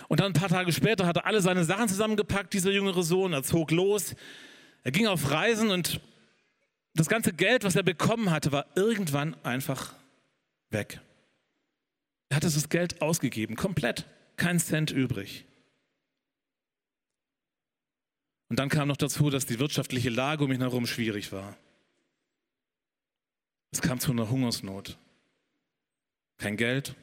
Und 0.08 0.20
dann 0.20 0.32
ein 0.32 0.38
paar 0.38 0.50
Tage 0.50 0.72
später 0.72 1.06
hat 1.06 1.16
er 1.16 1.24
alle 1.24 1.40
seine 1.40 1.64
Sachen 1.64 1.88
zusammengepackt, 1.88 2.52
dieser 2.52 2.70
jüngere 2.70 3.02
Sohn. 3.02 3.32
Er 3.32 3.42
zog 3.44 3.70
los. 3.70 4.14
Er 4.84 4.90
ging 4.92 5.06
auf 5.06 5.30
Reisen 5.30 5.70
und 5.70 6.02
das 6.92 7.08
ganze 7.08 7.32
Geld, 7.32 7.64
was 7.64 7.76
er 7.76 7.82
bekommen 7.82 8.30
hatte, 8.30 8.52
war 8.52 8.66
irgendwann 8.74 9.42
einfach 9.42 9.94
weg. 10.68 11.00
Er 12.28 12.36
hatte 12.36 12.50
das 12.50 12.68
Geld 12.68 13.00
ausgegeben, 13.00 13.56
komplett, 13.56 14.04
kein 14.36 14.60
Cent 14.60 14.90
übrig. 14.90 15.46
Und 18.50 18.58
dann 18.58 18.68
kam 18.68 18.86
noch 18.86 18.98
dazu, 18.98 19.30
dass 19.30 19.46
die 19.46 19.58
wirtschaftliche 19.58 20.10
Lage 20.10 20.44
um 20.44 20.52
ihn 20.52 20.60
herum 20.60 20.86
schwierig 20.86 21.32
war. 21.32 21.56
Es 23.72 23.80
kam 23.80 24.00
zu 24.00 24.12
einer 24.12 24.30
Hungersnot. 24.30 24.98
Kein 26.38 26.56
Geld, 26.56 26.94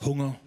Hunger, 0.00 0.38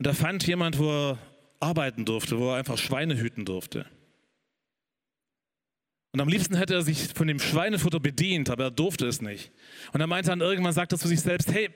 Und 0.00 0.06
da 0.06 0.14
fand 0.14 0.46
jemand, 0.46 0.78
wo 0.78 0.90
er 0.90 1.18
arbeiten 1.60 2.06
durfte, 2.06 2.38
wo 2.38 2.52
er 2.52 2.56
einfach 2.56 2.78
Schweine 2.78 3.18
hüten 3.18 3.44
durfte. 3.44 3.84
Und 6.12 6.22
am 6.22 6.28
liebsten 6.28 6.56
hätte 6.56 6.72
er 6.72 6.80
sich 6.80 7.08
von 7.08 7.26
dem 7.26 7.38
Schweinefutter 7.38 8.00
bedient, 8.00 8.48
aber 8.48 8.64
er 8.64 8.70
durfte 8.70 9.06
es 9.06 9.20
nicht. 9.20 9.52
Und 9.92 10.00
er 10.00 10.06
meinte 10.06 10.30
dann 10.30 10.40
irgendwann, 10.40 10.72
sagt 10.72 10.92
er 10.92 10.98
zu 10.98 11.06
sich 11.06 11.20
selbst, 11.20 11.52
hey, 11.52 11.68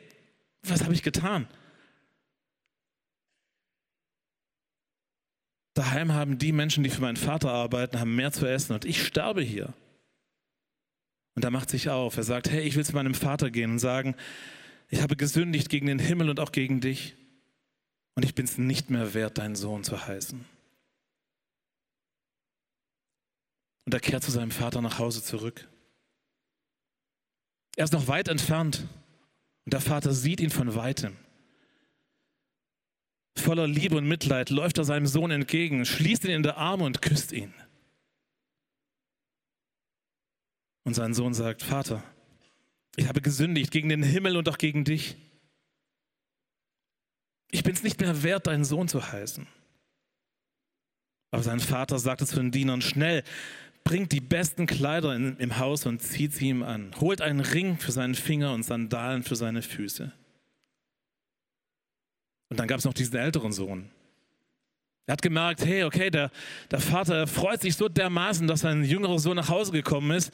was 0.63 0.83
habe 0.83 0.95
ich 0.95 1.03
getan? 1.03 1.47
Daheim 5.75 6.13
haben 6.13 6.39
die 6.39 6.53
Menschen, 6.53 6.83
die 6.83 6.89
für 6.89 7.03
meinen 7.03 7.17
Vater 7.17 7.51
arbeiten, 7.53 8.01
haben 8.01 8.17
mehr 8.17 8.33
zu 8.33 8.47
essen 8.47 8.73
und 8.73 8.87
ich 8.87 9.05
sterbe 9.05 9.43
hier. 9.43 9.75
Und 11.35 11.45
er 11.45 11.51
macht 11.51 11.71
sich 11.71 11.91
auf. 11.91 12.17
Er 12.17 12.23
sagt, 12.23 12.51
hey, 12.51 12.63
ich 12.63 12.77
will 12.77 12.85
zu 12.85 12.95
meinem 12.95 13.15
Vater 13.15 13.51
gehen 13.51 13.73
und 13.73 13.79
sagen, 13.79 14.15
ich 14.89 15.03
habe 15.03 15.17
gesündigt 15.17 15.69
gegen 15.69 15.87
den 15.87 15.99
Himmel 15.99 16.31
und 16.31 16.41
auch 16.41 16.53
gegen 16.53 16.81
dich 16.81 17.17
und 18.15 18.25
ich 18.25 18.35
bin 18.35 18.45
es 18.45 18.59
nicht 18.59 18.91
mehr 18.91 19.15
wert, 19.15 19.39
dein 19.39 19.57
Sohn 19.57 19.83
zu 19.83 20.07
heißen. 20.07 20.45
Und 23.87 23.95
er 23.95 24.01
kehrt 24.01 24.23
zu 24.23 24.31
seinem 24.31 24.51
Vater 24.51 24.81
nach 24.81 24.99
Hause 24.99 25.23
zurück. 25.23 25.69
Er 27.77 27.85
ist 27.85 27.93
noch 27.93 28.07
weit 28.07 28.29
entfernt 28.29 28.87
und 29.65 29.73
der 29.73 29.81
Vater 29.81 30.13
sieht 30.13 30.41
ihn 30.41 30.51
von 30.51 30.75
weitem. 30.75 31.17
Voller 33.37 33.67
Liebe 33.67 33.97
und 33.97 34.07
Mitleid 34.07 34.51
läuft 34.51 34.79
er 34.79 34.85
seinem 34.85 35.07
Sohn 35.07 35.33
entgegen, 35.33 35.85
schließt 35.85 36.25
ihn 36.25 36.31
in 36.31 36.43
der 36.45 36.57
Arme 36.57 36.85
und 36.85 37.03
küsst 37.03 37.33
ihn. 37.33 37.53
Und 40.85 40.95
sein 40.95 41.15
Sohn 41.15 41.35
sagt, 41.35 41.63
Vater, 41.63 42.03
ich 42.97 43.09
habe 43.09 43.21
gesündigt 43.21 43.71
gegen 43.71 43.89
den 43.89 44.03
Himmel 44.03 44.37
und 44.37 44.49
auch 44.49 44.59
gegen 44.59 44.85
dich 44.85 45.17
ich 47.55 47.63
bin 47.63 47.73
es 47.73 47.85
nicht 47.85 48.01
mehr 48.01 48.25
wert, 48.25 48.49
deinen 48.49 48.65
Sohn 48.65 48.89
zu 48.89 49.13
heißen. 49.13 49.47
Aber 51.31 51.45
sein 51.45 51.61
Vater 51.61 52.01
sagte 52.01 52.27
zu 52.27 52.35
den 52.35 52.51
Dienern, 52.51 52.83
schnell, 52.83 53.23
bringt 53.85 54.11
die 54.11 54.21
besten 54.21 54.67
Kleider 54.67 55.15
in, 55.15 55.37
im 55.37 55.57
Haus 55.57 55.87
und 55.87 56.03
zieht 56.03 56.33
sie 56.33 56.49
ihm 56.49 56.65
an. 56.65 56.91
Holt 56.99 57.21
einen 57.21 57.39
Ring 57.39 57.79
für 57.79 57.93
seinen 57.93 58.17
Finger 58.17 58.53
und 58.55 58.65
Sandalen 58.65 59.23
für 59.23 59.37
seine 59.37 59.63
Füße. 59.63 60.13
Und 62.49 62.59
dann 62.59 62.67
gab 62.67 62.81
es 62.81 62.85
noch 62.85 62.93
diesen 62.93 63.15
älteren 63.15 63.53
Sohn. 63.53 63.89
Er 65.07 65.13
hat 65.13 65.23
gemerkt, 65.23 65.65
hey, 65.65 65.85
okay, 65.85 66.11
der, 66.11 66.31
der 66.71 66.81
Vater 66.81 67.27
freut 67.27 67.61
sich 67.61 67.77
so 67.77 67.89
dermaßen, 67.89 68.47
dass 68.47 68.61
sein 68.61 68.85
jüngerer 68.85 69.19
Sohn 69.19 69.37
nach 69.37 69.51
Hause 69.51 69.73
gekommen 69.73 70.11
ist. 70.13 70.33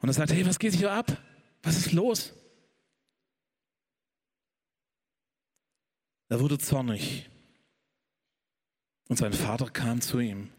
Und 0.00 0.10
er 0.10 0.12
sagt, 0.12 0.32
hey, 0.32 0.46
was 0.46 0.58
geht 0.58 0.74
hier 0.74 0.92
ab? 0.92 1.16
Was 1.62 1.76
ist 1.76 1.92
los? 1.92 2.34
Er 6.28 6.40
wurde 6.40 6.58
zornig. 6.58 7.28
Und 9.08 9.16
sein 9.16 9.32
Vater 9.32 9.70
kam 9.70 10.02
zu 10.02 10.18
ihm 10.18 10.50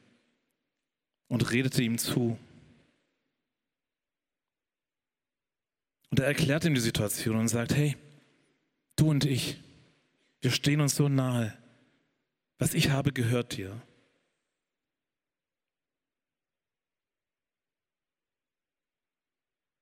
und 1.27 1.51
redete 1.51 1.83
ihm 1.83 1.99
zu. 1.99 2.39
Und 6.09 6.19
er 6.19 6.25
erklärt 6.25 6.65
ihm 6.65 6.73
die 6.73 6.81
Situation 6.81 7.35
und 7.35 7.47
sagt, 7.47 7.75
hey, 7.75 7.95
du 8.95 9.11
und 9.11 9.25
ich, 9.25 9.57
wir 10.41 10.49
stehen 10.49 10.81
uns 10.81 10.95
so 10.95 11.07
nahe. 11.07 11.55
Was 12.59 12.73
ich 12.73 12.89
habe, 12.89 13.13
gehört 13.13 13.57
dir. 13.57 13.81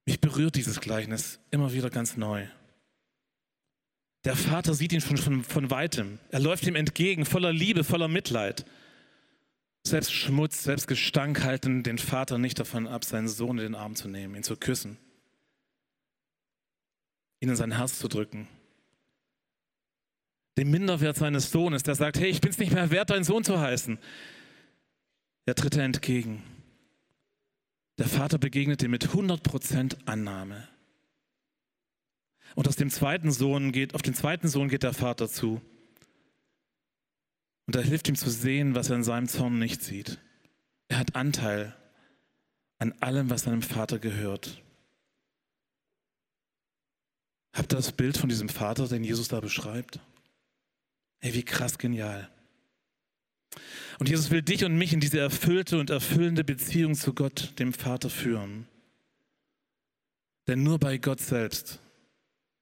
Mich 0.05 0.21
berührt 0.21 0.55
dieses 0.55 0.79
Gleichnis 0.79 1.39
immer 1.51 1.73
wieder 1.73 1.89
ganz 1.89 2.15
neu. 2.15 2.47
Der 4.23 4.35
Vater 4.35 4.73
sieht 4.73 4.93
ihn 4.93 5.01
schon 5.01 5.17
von, 5.17 5.43
von 5.43 5.69
weitem. 5.71 6.19
Er 6.29 6.39
läuft 6.39 6.65
ihm 6.65 6.75
entgegen, 6.75 7.25
voller 7.25 7.51
Liebe, 7.51 7.83
voller 7.83 8.07
Mitleid. 8.07 8.65
Selbst 9.85 10.13
Schmutz, 10.13 10.63
selbst 10.63 10.87
Gestank 10.87 11.43
halten 11.43 11.81
den 11.81 11.97
Vater 11.97 12.37
nicht 12.37 12.59
davon 12.59 12.87
ab, 12.87 13.05
seinen 13.05 13.27
Sohn 13.27 13.57
in 13.57 13.63
den 13.63 13.75
Arm 13.75 13.95
zu 13.95 14.07
nehmen, 14.07 14.35
ihn 14.35 14.43
zu 14.43 14.57
küssen, 14.57 14.97
ihn 17.39 17.49
in 17.49 17.55
sein 17.55 17.71
Herz 17.71 17.97
zu 17.99 18.07
drücken. 18.07 18.47
Dem 20.57 20.71
Minderwert 20.71 21.17
seines 21.17 21.51
Sohnes, 21.51 21.83
der 21.83 21.95
sagt, 21.95 22.19
hey, 22.19 22.29
ich 22.29 22.41
bin 22.41 22.49
es 22.49 22.57
nicht 22.57 22.73
mehr 22.73 22.89
wert, 22.89 23.11
dein 23.11 23.23
Sohn 23.23 23.43
zu 23.43 23.59
heißen, 23.59 23.99
der 25.45 25.55
tritt 25.55 25.77
er 25.77 25.83
entgegen. 25.83 26.43
Der 27.99 28.07
Vater 28.07 28.37
begegnet 28.37 28.81
ihm 28.83 28.91
mit 28.91 29.07
100% 29.07 30.05
Annahme. 30.05 30.67
Und 32.55 32.67
aus 32.67 32.75
dem 32.75 32.89
zweiten 32.89 33.31
Sohn 33.31 33.71
geht, 33.71 33.93
auf 33.93 34.01
den 34.01 34.13
zweiten 34.13 34.47
Sohn 34.47 34.67
geht 34.67 34.83
der 34.83 34.93
Vater 34.93 35.29
zu. 35.29 35.61
Und 37.67 37.75
er 37.75 37.83
hilft 37.83 38.07
ihm 38.07 38.15
zu 38.15 38.29
sehen, 38.29 38.75
was 38.75 38.89
er 38.89 38.95
in 38.95 39.03
seinem 39.03 39.27
Zorn 39.27 39.59
nicht 39.59 39.83
sieht. 39.83 40.19
Er 40.87 40.99
hat 40.99 41.15
Anteil 41.15 41.75
an 42.79 42.93
allem, 42.99 43.29
was 43.29 43.43
seinem 43.43 43.61
Vater 43.61 43.99
gehört. 43.99 44.63
Habt 47.53 47.73
ihr 47.73 47.77
das 47.77 47.91
Bild 47.91 48.17
von 48.17 48.29
diesem 48.29 48.49
Vater, 48.49 48.87
den 48.87 49.03
Jesus 49.03 49.27
da 49.27 49.39
beschreibt? 49.39 49.99
Hey, 51.19 51.33
wie 51.33 51.43
krass 51.43 51.77
genial. 51.77 52.29
Und 53.99 54.09
Jesus 54.09 54.29
will 54.29 54.41
dich 54.41 54.63
und 54.63 54.77
mich 54.77 54.93
in 54.93 54.99
diese 54.99 55.19
erfüllte 55.19 55.79
und 55.79 55.89
erfüllende 55.89 56.43
Beziehung 56.43 56.93
zu 56.93 57.13
Gott, 57.13 57.53
dem 57.59 57.73
Vater, 57.73 58.09
führen. 58.09 58.67
Denn 60.47 60.63
nur 60.63 60.79
bei 60.79 60.97
Gott 60.97 61.19
selbst 61.19 61.79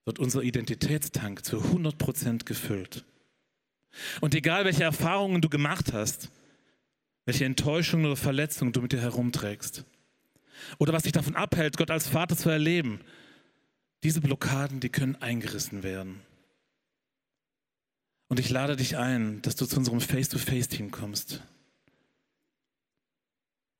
wird 0.05 0.19
unser 0.19 0.41
Identitätstank 0.43 1.43
zu 1.43 1.57
100% 1.57 2.45
gefüllt. 2.45 3.03
Und 4.21 4.35
egal, 4.35 4.65
welche 4.65 4.83
Erfahrungen 4.83 5.41
du 5.41 5.49
gemacht 5.49 5.93
hast, 5.93 6.29
welche 7.25 7.45
Enttäuschungen 7.45 8.05
oder 8.05 8.15
Verletzungen 8.15 8.71
du 8.71 8.81
mit 8.81 8.93
dir 8.93 9.01
herumträgst, 9.01 9.83
oder 10.77 10.93
was 10.93 11.03
dich 11.03 11.11
davon 11.11 11.35
abhält, 11.35 11.77
Gott 11.77 11.91
als 11.91 12.07
Vater 12.07 12.37
zu 12.37 12.49
erleben, 12.49 13.01
diese 14.03 14.21
Blockaden, 14.21 14.79
die 14.79 14.89
können 14.89 15.15
eingerissen 15.15 15.83
werden. 15.83 16.21
Und 18.27 18.39
ich 18.39 18.49
lade 18.49 18.75
dich 18.75 18.97
ein, 18.97 19.41
dass 19.41 19.55
du 19.55 19.65
zu 19.65 19.77
unserem 19.77 20.01
Face-to-Face-Team 20.01 20.91
kommst, 20.91 21.41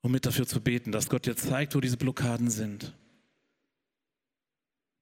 um 0.02 0.12
mit 0.12 0.24
dafür 0.24 0.46
zu 0.46 0.60
beten, 0.60 0.92
dass 0.92 1.10
Gott 1.10 1.26
dir 1.26 1.36
zeigt, 1.36 1.74
wo 1.74 1.80
diese 1.80 1.96
Blockaden 1.96 2.48
sind. 2.48 2.92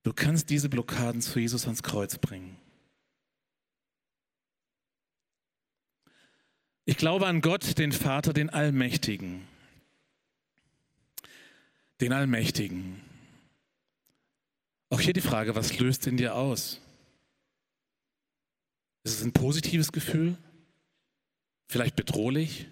Du 0.03 0.13
kannst 0.13 0.51
diese 0.51 0.69
Blockaden 0.69 1.21
zu 1.21 1.39
Jesus 1.39 1.65
ans 1.65 1.83
Kreuz 1.83 2.19
bringen. 2.19 2.57
Ich 6.87 6.99
glaube 6.99 7.27
an 7.27 7.41
Gott, 7.41 7.79
den 7.79 7.93
Vater, 7.93 8.35
den 8.35 8.51
Allmächtigen. 8.51 9.47
Den 12.01 12.13
Allmächtigen. 12.13 13.01
Auch 14.91 15.01
hier 15.01 15.15
die 15.15 15.23
Frage, 15.23 15.55
was 15.55 15.79
löst 15.79 16.07
in 16.07 16.19
dir 16.19 16.35
aus? 16.35 16.81
Ist 19.05 19.19
es 19.19 19.23
ein 19.23 19.33
positives 19.33 19.93
Gefühl? 19.93 20.37
Vielleicht 21.69 21.95
bedrohlich? 21.95 22.67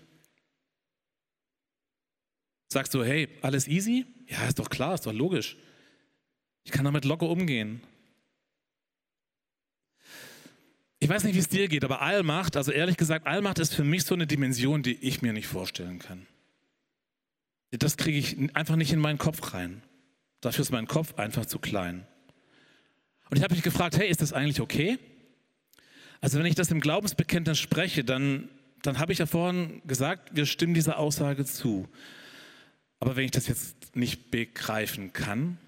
Sagst 2.68 2.94
du, 2.94 3.04
hey, 3.04 3.28
alles 3.42 3.68
easy? 3.68 4.06
Ja, 4.26 4.46
ist 4.46 4.58
doch 4.58 4.70
klar, 4.70 4.94
ist 4.94 5.06
doch 5.06 5.12
logisch. 5.12 5.58
Ich 6.64 6.72
kann 6.72 6.86
damit 6.86 7.04
locker 7.04 7.28
umgehen. 7.28 7.82
Ich 11.00 11.08
weiß 11.08 11.24
nicht, 11.24 11.34
wie 11.34 11.40
es 11.40 11.48
dir 11.48 11.68
geht, 11.68 11.84
aber 11.84 12.00
Allmacht, 12.00 12.56
also 12.56 12.70
ehrlich 12.70 12.96
gesagt, 12.96 13.26
Allmacht 13.26 13.58
ist 13.58 13.74
für 13.74 13.84
mich 13.84 14.04
so 14.04 14.14
eine 14.14 14.26
Dimension, 14.26 14.82
die 14.82 14.94
ich 14.94 15.20
mir 15.20 15.32
nicht 15.32 15.48
vorstellen 15.48 15.98
kann. 15.98 16.26
Das 17.72 17.96
kriege 17.96 18.18
ich 18.18 18.36
einfach 18.54 18.76
nicht 18.76 18.92
in 18.92 19.00
meinen 19.00 19.18
Kopf 19.18 19.52
rein. 19.52 19.82
Dafür 20.40 20.62
ist 20.62 20.70
mein 20.70 20.86
Kopf 20.86 21.18
einfach 21.18 21.44
zu 21.44 21.58
klein. 21.58 22.06
Und 23.28 23.36
ich 23.36 23.42
habe 23.42 23.54
mich 23.54 23.64
gefragt, 23.64 23.98
hey, 23.98 24.08
ist 24.08 24.22
das 24.22 24.32
eigentlich 24.32 24.60
okay? 24.60 24.98
Also 26.22 26.38
wenn 26.38 26.46
ich 26.46 26.54
das 26.54 26.70
im 26.70 26.80
Glaubensbekenntnis 26.80 27.58
spreche, 27.58 28.04
dann, 28.04 28.48
dann 28.82 28.98
habe 29.00 29.12
ich 29.12 29.18
ja 29.18 29.26
vorhin 29.26 29.82
gesagt, 29.86 30.34
wir 30.34 30.46
stimmen 30.46 30.72
dieser 30.72 30.98
Aussage 30.98 31.44
zu. 31.44 31.88
Aber 33.00 33.16
wenn 33.16 33.24
ich 33.24 33.32
das 33.32 33.48
jetzt 33.48 33.96
nicht 33.96 34.30
begreifen 34.30 35.12
kann, 35.12 35.58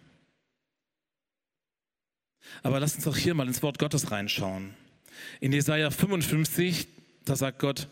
aber 2.63 2.79
lass 2.79 2.95
uns 2.95 3.07
auch 3.09 3.17
hier 3.17 3.35
mal 3.35 3.49
ins 3.49 3.63
Wort 3.65 3.81
Gottes 3.81 4.13
reinschauen. 4.13 4.75
In 5.41 5.53
Jesaja 5.53 5.91
55, 5.91 6.87
da 7.25 7.35
sagt 7.35 7.59
Gott, 7.59 7.89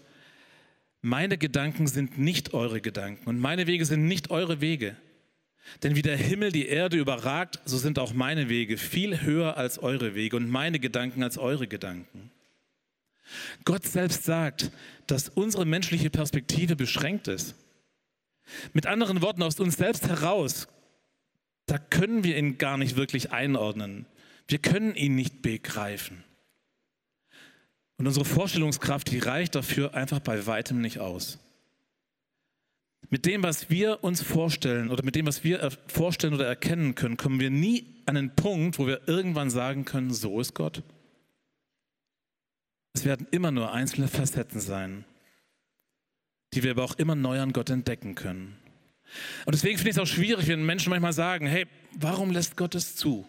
meine 1.01 1.39
Gedanken 1.39 1.89
sind 1.89 2.17
nicht 2.19 2.55
eure 2.55 2.81
Gedanken 2.81 3.29
und 3.29 3.41
meine 3.41 3.67
Wege 3.67 3.87
sind 3.87 4.07
nicht 4.07 4.31
eure 4.31 4.61
Wege. 4.61 4.97
Denn 5.83 5.97
wie 5.97 6.03
der 6.03 6.17
Himmel 6.17 6.53
die 6.53 6.67
Erde 6.67 6.97
überragt, 6.97 7.59
so 7.65 7.77
sind 7.77 7.99
auch 7.99 8.13
meine 8.13 8.49
Wege 8.49 8.77
viel 8.77 9.23
höher 9.23 9.57
als 9.57 9.81
eure 9.81 10.15
Wege 10.15 10.37
und 10.37 10.49
meine 10.49 10.79
Gedanken 10.79 11.25
als 11.25 11.39
eure 11.39 11.67
Gedanken. 11.67 12.31
Gott 13.65 13.85
selbst 13.85 14.25
sagt, 14.25 14.71
dass 15.07 15.29
unsere 15.29 15.65
menschliche 15.65 16.11
Perspektive 16.11 16.77
beschränkt 16.77 17.29
ist. 17.29 17.55
Mit 18.73 18.87
anderen 18.87 19.23
Worten, 19.23 19.43
aus 19.43 19.61
uns 19.61 19.77
selbst 19.77 20.09
heraus, 20.09 20.69
da 21.67 21.79
können 21.79 22.25
wir 22.25 22.37
ihn 22.37 22.59
gar 22.59 22.77
nicht 22.77 22.97
wirklich 22.97 23.33
einordnen. 23.33 24.07
Wir 24.49 24.59
können 24.59 24.95
ihn 24.95 25.15
nicht 25.15 25.43
begreifen. 25.43 26.25
Und 27.97 28.07
unsere 28.07 28.25
Vorstellungskraft, 28.25 29.11
die 29.11 29.21
reicht 29.21 29.55
dafür 29.55 29.95
einfach 29.95 30.21
bei 30.21 30.47
weitem 30.47 30.81
nicht 30.81 30.99
aus. 30.99 31.39
Mit 33.11 33.27
dem, 33.27 33.43
was 33.43 33.71
wir 33.71 34.03
uns 34.03 34.23
vorstellen 34.23 34.91
oder 34.91 35.05
mit 35.05 35.15
dem, 35.15 35.27
was 35.27 35.45
wir 35.45 35.71
vorstellen 35.87 36.35
oder 36.35 36.47
erkennen 36.47 36.95
können, 36.95 37.17
kommen 37.17 37.41
wir 37.41 37.51
nie 37.51 37.85
an 38.07 38.17
einen 38.17 38.35
Punkt, 38.35 38.79
wo 38.79 38.87
wir 38.87 39.07
irgendwann 39.07 39.51
sagen 39.51 39.85
können, 39.85 40.13
so 40.13 40.41
ist 40.41 40.55
Gott. 40.55 40.83
Es 42.95 43.05
werden 43.05 43.27
immer 43.31 43.51
nur 43.51 43.73
einzelne 43.73 44.09
Facetten 44.09 44.61
sein, 44.61 45.05
die 46.53 46.63
wir 46.63 46.73
aber 46.73 46.85
auch 46.85 46.99
immer 46.99 47.15
neu 47.15 47.41
an 47.41 47.53
Gott 47.53 47.71
entdecken 47.71 48.15
können. 48.15 48.57
Und 49.45 49.55
deswegen 49.55 49.79
finde 49.79 49.91
ich 49.91 49.97
es 49.97 50.03
auch 50.03 50.07
schwierig, 50.07 50.49
wenn 50.49 50.65
Menschen 50.65 50.91
manchmal 50.91 51.13
sagen, 51.13 51.47
hey, 51.47 51.67
warum 51.99 52.31
lässt 52.31 52.57
Gott 52.57 52.75
es 52.75 52.97
zu? 52.97 53.27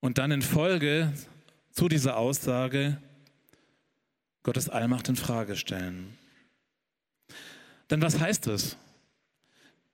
Und 0.00 0.18
dann 0.18 0.30
in 0.30 0.42
Folge 0.42 1.12
zu 1.70 1.88
dieser 1.88 2.16
Aussage 2.16 2.98
Gottes 4.42 4.68
Allmacht 4.68 5.08
in 5.08 5.16
Frage 5.16 5.56
stellen. 5.56 6.16
Denn 7.90 8.02
was 8.02 8.20
heißt 8.20 8.46
das? 8.46 8.76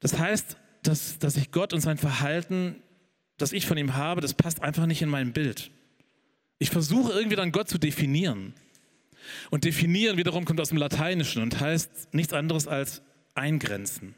Das 0.00 0.18
heißt, 0.18 0.56
dass, 0.82 1.18
dass 1.18 1.36
ich 1.36 1.52
Gott 1.52 1.72
und 1.72 1.80
sein 1.80 1.98
Verhalten, 1.98 2.82
das 3.36 3.52
ich 3.52 3.66
von 3.66 3.78
ihm 3.78 3.94
habe, 3.94 4.20
das 4.20 4.34
passt 4.34 4.62
einfach 4.62 4.86
nicht 4.86 5.02
in 5.02 5.08
mein 5.08 5.32
Bild. 5.32 5.70
Ich 6.60 6.70
versuche 6.70 7.12
irgendwie 7.12 7.36
dann 7.36 7.52
Gott 7.52 7.68
zu 7.68 7.78
definieren. 7.78 8.52
Und 9.50 9.64
definieren 9.64 10.18
wiederum 10.18 10.44
kommt 10.44 10.60
aus 10.60 10.68
dem 10.68 10.78
Lateinischen 10.78 11.42
und 11.42 11.58
heißt 11.58 12.12
nichts 12.12 12.32
anderes 12.32 12.68
als 12.68 13.02
eingrenzen. 13.34 14.14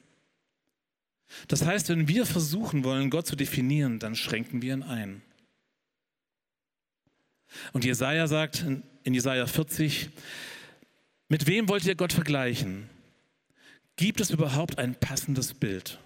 Das 1.48 1.64
heißt, 1.64 1.88
wenn 1.88 2.09
wir 2.09 2.26
versuchen 2.26 2.85
wollen, 2.85 3.11
Gott 3.11 3.26
zu 3.26 3.37
definieren, 3.37 4.00
dann 4.00 4.16
schränken 4.16 4.61
wir 4.61 4.74
ihn 4.74 4.83
ein. 4.83 5.22
Und 7.72 7.85
Jesaja 7.85 8.26
sagt 8.26 8.66
in 9.05 9.14
Jesaja 9.14 9.46
40, 9.46 10.11
mit 11.28 11.46
wem 11.46 11.68
wollt 11.68 11.87
ihr 11.87 11.94
Gott 11.94 12.12
vergleichen? 12.12 12.90
Gibt 13.96 14.20
es 14.20 14.31
überhaupt 14.31 14.78
ein 14.78 14.94
passendes 14.94 15.55
Bild? 15.55 16.00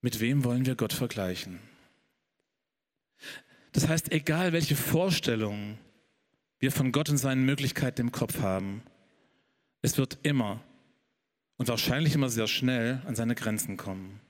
Mit 0.00 0.20
wem 0.20 0.44
wollen 0.44 0.64
wir 0.64 0.76
Gott 0.76 0.92
vergleichen? 0.92 1.58
Das 3.74 3.88
heißt, 3.88 4.12
egal 4.12 4.52
welche 4.52 4.76
Vorstellungen 4.76 5.78
wir 6.60 6.70
von 6.70 6.92
Gott 6.92 7.10
und 7.10 7.18
seinen 7.18 7.44
Möglichkeiten 7.44 8.02
im 8.02 8.12
Kopf 8.12 8.38
haben, 8.40 8.82
es 9.82 9.98
wird 9.98 10.16
immer 10.22 10.62
und 11.56 11.68
wahrscheinlich 11.68 12.14
immer 12.14 12.30
sehr 12.30 12.46
schnell 12.46 13.02
an 13.04 13.16
seine 13.16 13.34
Grenzen 13.34 13.76
kommen. 13.76 14.20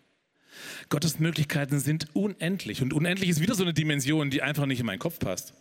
Gottes 0.88 1.18
Möglichkeiten 1.18 1.78
sind 1.78 2.16
unendlich 2.16 2.80
und 2.80 2.94
unendlich 2.94 3.28
ist 3.28 3.40
wieder 3.40 3.54
so 3.54 3.64
eine 3.64 3.74
Dimension, 3.74 4.30
die 4.30 4.40
einfach 4.40 4.64
nicht 4.64 4.80
in 4.80 4.86
meinen 4.86 4.98
Kopf 4.98 5.18
passt. 5.18 5.52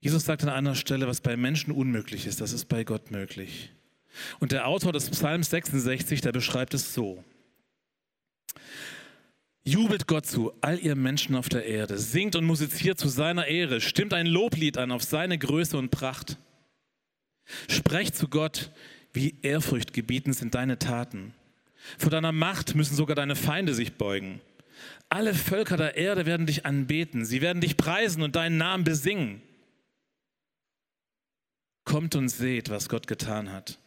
Jesus 0.00 0.24
sagt 0.24 0.42
an 0.42 0.48
einer 0.48 0.74
Stelle, 0.74 1.06
was 1.06 1.20
bei 1.20 1.36
Menschen 1.36 1.72
unmöglich 1.72 2.26
ist, 2.26 2.40
das 2.40 2.52
ist 2.52 2.64
bei 2.64 2.82
Gott 2.82 3.12
möglich. 3.12 3.72
Und 4.40 4.50
der 4.50 4.66
Autor 4.66 4.92
des 4.92 5.10
Psalms 5.10 5.50
66, 5.50 6.22
der 6.22 6.32
beschreibt 6.32 6.74
es 6.74 6.92
so. 6.92 7.24
Jubelt 9.66 10.06
Gott 10.06 10.26
zu, 10.26 10.52
all 10.60 10.78
ihr 10.78 10.94
Menschen 10.94 11.34
auf 11.34 11.48
der 11.48 11.66
Erde, 11.66 11.98
singt 11.98 12.36
und 12.36 12.44
musiziert 12.44 13.00
zu 13.00 13.08
seiner 13.08 13.48
Ehre, 13.48 13.80
stimmt 13.80 14.14
ein 14.14 14.28
Loblied 14.28 14.78
an 14.78 14.92
auf 14.92 15.02
seine 15.02 15.36
Größe 15.38 15.76
und 15.76 15.90
Pracht. 15.90 16.38
Sprecht 17.68 18.14
zu 18.14 18.28
Gott, 18.28 18.70
wie 19.12 19.34
ehrfurchtgebietend 19.42 20.36
sind 20.36 20.54
deine 20.54 20.78
Taten. 20.78 21.34
Vor 21.98 22.10
deiner 22.10 22.30
Macht 22.30 22.76
müssen 22.76 22.94
sogar 22.94 23.16
deine 23.16 23.34
Feinde 23.34 23.74
sich 23.74 23.94
beugen. 23.94 24.40
Alle 25.08 25.34
Völker 25.34 25.76
der 25.76 25.96
Erde 25.96 26.26
werden 26.26 26.46
dich 26.46 26.64
anbeten, 26.64 27.24
sie 27.24 27.40
werden 27.40 27.60
dich 27.60 27.76
preisen 27.76 28.22
und 28.22 28.36
deinen 28.36 28.58
Namen 28.58 28.84
besingen. 28.84 29.42
Kommt 31.84 32.14
und 32.14 32.28
seht, 32.28 32.70
was 32.70 32.88
Gott 32.88 33.08
getan 33.08 33.50
hat. 33.50 33.80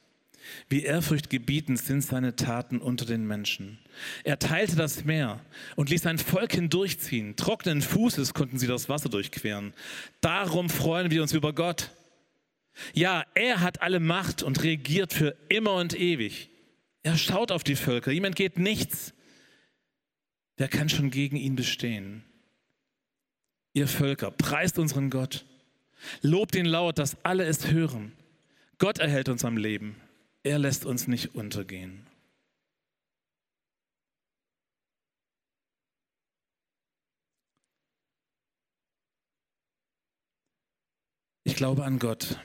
Wie 0.69 0.83
ehrfurchtgebietend 0.83 1.79
sind 1.79 2.01
seine 2.01 2.35
Taten 2.35 2.79
unter 2.79 3.05
den 3.05 3.25
Menschen. 3.25 3.79
Er 4.23 4.39
teilte 4.39 4.75
das 4.75 5.03
Meer 5.03 5.39
und 5.75 5.89
ließ 5.89 6.01
sein 6.01 6.17
Volk 6.17 6.53
hindurchziehen. 6.53 7.35
Trockenen 7.35 7.81
Fußes 7.81 8.33
konnten 8.33 8.59
sie 8.59 8.67
das 8.67 8.89
Wasser 8.89 9.09
durchqueren. 9.09 9.73
Darum 10.21 10.69
freuen 10.69 11.11
wir 11.11 11.21
uns 11.21 11.33
über 11.33 11.53
Gott. 11.53 11.91
Ja, 12.93 13.25
er 13.35 13.61
hat 13.61 13.81
alle 13.81 13.99
Macht 13.99 14.43
und 14.43 14.63
regiert 14.63 15.13
für 15.13 15.35
immer 15.49 15.75
und 15.75 15.99
ewig. 15.99 16.49
Er 17.03 17.17
schaut 17.17 17.51
auf 17.51 17.63
die 17.63 17.75
Völker, 17.75 18.11
ihm 18.11 18.25
entgeht 18.25 18.59
nichts. 18.59 19.13
Wer 20.57 20.67
kann 20.67 20.89
schon 20.89 21.09
gegen 21.09 21.37
ihn 21.37 21.55
bestehen? 21.55 22.23
Ihr 23.73 23.87
Völker, 23.87 24.31
preist 24.31 24.77
unseren 24.77 25.09
Gott. 25.09 25.45
Lobt 26.21 26.55
ihn 26.55 26.65
laut, 26.65 26.97
dass 26.97 27.23
alle 27.23 27.45
es 27.45 27.71
hören. 27.71 28.13
Gott 28.77 28.99
erhält 28.99 29.29
uns 29.29 29.45
am 29.45 29.57
Leben. 29.57 29.95
Er 30.49 30.57
lässt 30.57 30.83
uns 30.83 31.07
nicht 31.07 31.35
untergehen. 31.35 32.09
glaube 41.59 41.83
an 41.83 41.99
Gott, 41.99 42.39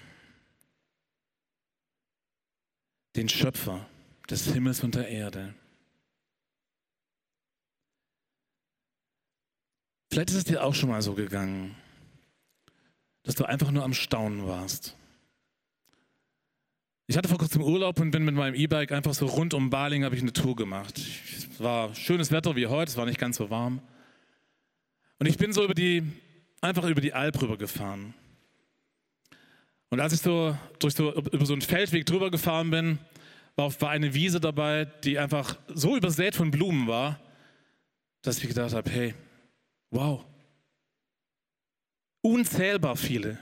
den 3.14 3.28
Schöpfer 3.28 3.88
des 4.28 4.52
Himmels 4.52 4.82
und 4.82 4.96
der 4.96 5.06
Erde. 5.06 5.54
Vielleicht 10.10 10.30
ist 10.30 10.36
es 10.36 10.44
dir 10.44 10.64
auch 10.64 10.74
schon 10.74 10.88
mal 10.88 11.00
so 11.00 11.14
gegangen, 11.14 11.76
dass 13.22 13.36
du 13.36 13.44
einfach 13.44 13.70
nur 13.70 13.84
am 13.84 13.94
Staunen 13.94 14.48
warst. 14.48 14.96
Ich 17.06 17.18
hatte 17.18 17.28
vor 17.28 17.36
kurzem 17.36 17.62
Urlaub 17.62 18.00
und 18.00 18.12
bin 18.12 18.24
mit 18.24 18.34
meinem 18.34 18.54
E-Bike 18.54 18.90
einfach 18.90 19.12
so 19.12 19.26
rund 19.26 19.52
um 19.52 19.68
Baling 19.68 20.04
habe 20.04 20.16
ich 20.16 20.22
eine 20.22 20.32
Tour 20.32 20.56
gemacht. 20.56 20.98
Es 20.98 21.60
war 21.60 21.94
schönes 21.94 22.30
Wetter 22.30 22.56
wie 22.56 22.66
heute, 22.66 22.90
es 22.90 22.96
war 22.96 23.04
nicht 23.04 23.20
ganz 23.20 23.36
so 23.36 23.50
warm. 23.50 23.82
Und 25.18 25.26
ich 25.26 25.36
bin 25.36 25.52
so 25.52 25.62
über 25.62 25.74
die, 25.74 26.02
einfach 26.62 26.84
über 26.84 27.02
die 27.02 27.12
Alp 27.12 27.42
rüber 27.42 27.58
gefahren. 27.58 28.14
Und 29.90 30.00
als 30.00 30.14
ich 30.14 30.20
so 30.20 30.56
durch 30.78 30.94
so 30.94 31.12
über 31.14 31.44
so 31.44 31.52
einen 31.52 31.60
Feldweg 31.60 32.06
drüber 32.06 32.30
gefahren 32.30 32.70
bin, 32.70 32.98
war, 33.54 33.70
war 33.82 33.90
eine 33.90 34.14
Wiese 34.14 34.40
dabei, 34.40 34.86
die 34.86 35.18
einfach 35.18 35.58
so 35.74 35.96
übersät 35.98 36.34
von 36.34 36.50
Blumen 36.50 36.88
war, 36.88 37.20
dass 38.22 38.38
ich 38.38 38.48
gedacht 38.48 38.74
habe, 38.74 38.90
hey, 38.90 39.14
wow, 39.90 40.24
unzählbar 42.22 42.96
viele, 42.96 43.38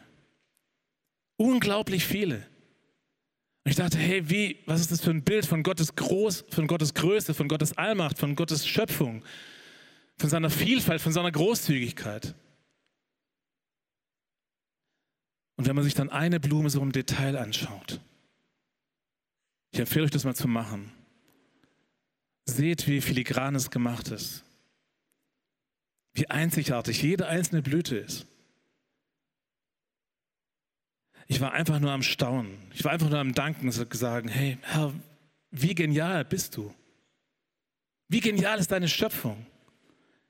unglaublich 1.37 2.05
viele. 2.05 2.52
Und 3.65 3.71
ich 3.71 3.77
dachte, 3.77 3.99
hey, 3.99 4.29
wie, 4.29 4.59
was 4.67 4.81
ist 4.81 4.91
das 4.91 5.01
für 5.01 5.11
ein 5.11 5.23
Bild 5.23 5.47
von 5.47 5.63
Gottes 5.63 5.95
Groß, 5.95 6.47
von 6.51 6.67
Gottes 6.67 6.95
Größe, 6.95 7.33
von 7.33 7.47
Gottes 7.47 7.77
Allmacht, 7.79 8.19
von 8.19 8.35
Gottes 8.35 8.67
Schöpfung, 8.67 9.25
von 10.17 10.29
seiner 10.29 10.51
Vielfalt, 10.51 11.01
von 11.01 11.13
seiner 11.13 11.31
Großzügigkeit. 11.31 12.35
Und 15.57 15.69
wenn 15.69 15.77
man 15.77 15.85
sich 15.85 15.95
dann 15.95 16.11
eine 16.11 16.41
Blume 16.41 16.71
so 16.71 16.83
im 16.83 16.91
Detail 16.91 17.37
anschaut, 17.37 18.01
ich 19.71 19.79
empfehle 19.79 20.05
euch 20.07 20.11
das 20.11 20.25
mal 20.25 20.35
zu 20.35 20.49
machen. 20.49 20.93
Seht, 22.45 22.89
wie 22.89 23.01
filigran 23.01 23.55
es 23.55 23.71
gemacht 23.71 24.09
ist. 24.09 24.45
Wie 26.15 26.29
einzigartig 26.29 27.03
jede 27.03 27.27
einzelne 27.27 27.63
Blüte 27.63 27.97
ist. 27.97 28.27
Ich 31.29 31.41
war 31.41 31.53
einfach 31.53 31.79
nur 31.79 31.91
am 31.91 32.03
Staunen. 32.03 32.59
Ich 32.75 32.85
war 32.85 32.93
einfach 32.93 33.09
nur 33.09 33.19
am 33.19 33.33
Danken 33.35 33.67
und 33.67 33.73
sagen, 33.73 34.29
hey, 34.29 34.59
Herr, 34.63 34.93
wie 35.51 35.75
genial 35.75 36.25
bist 36.25 36.57
du? 36.57 36.75
Wie 38.09 38.21
genial 38.21 38.59
ist 38.59 38.71
deine 38.71 38.89
Schöpfung? 38.89 39.47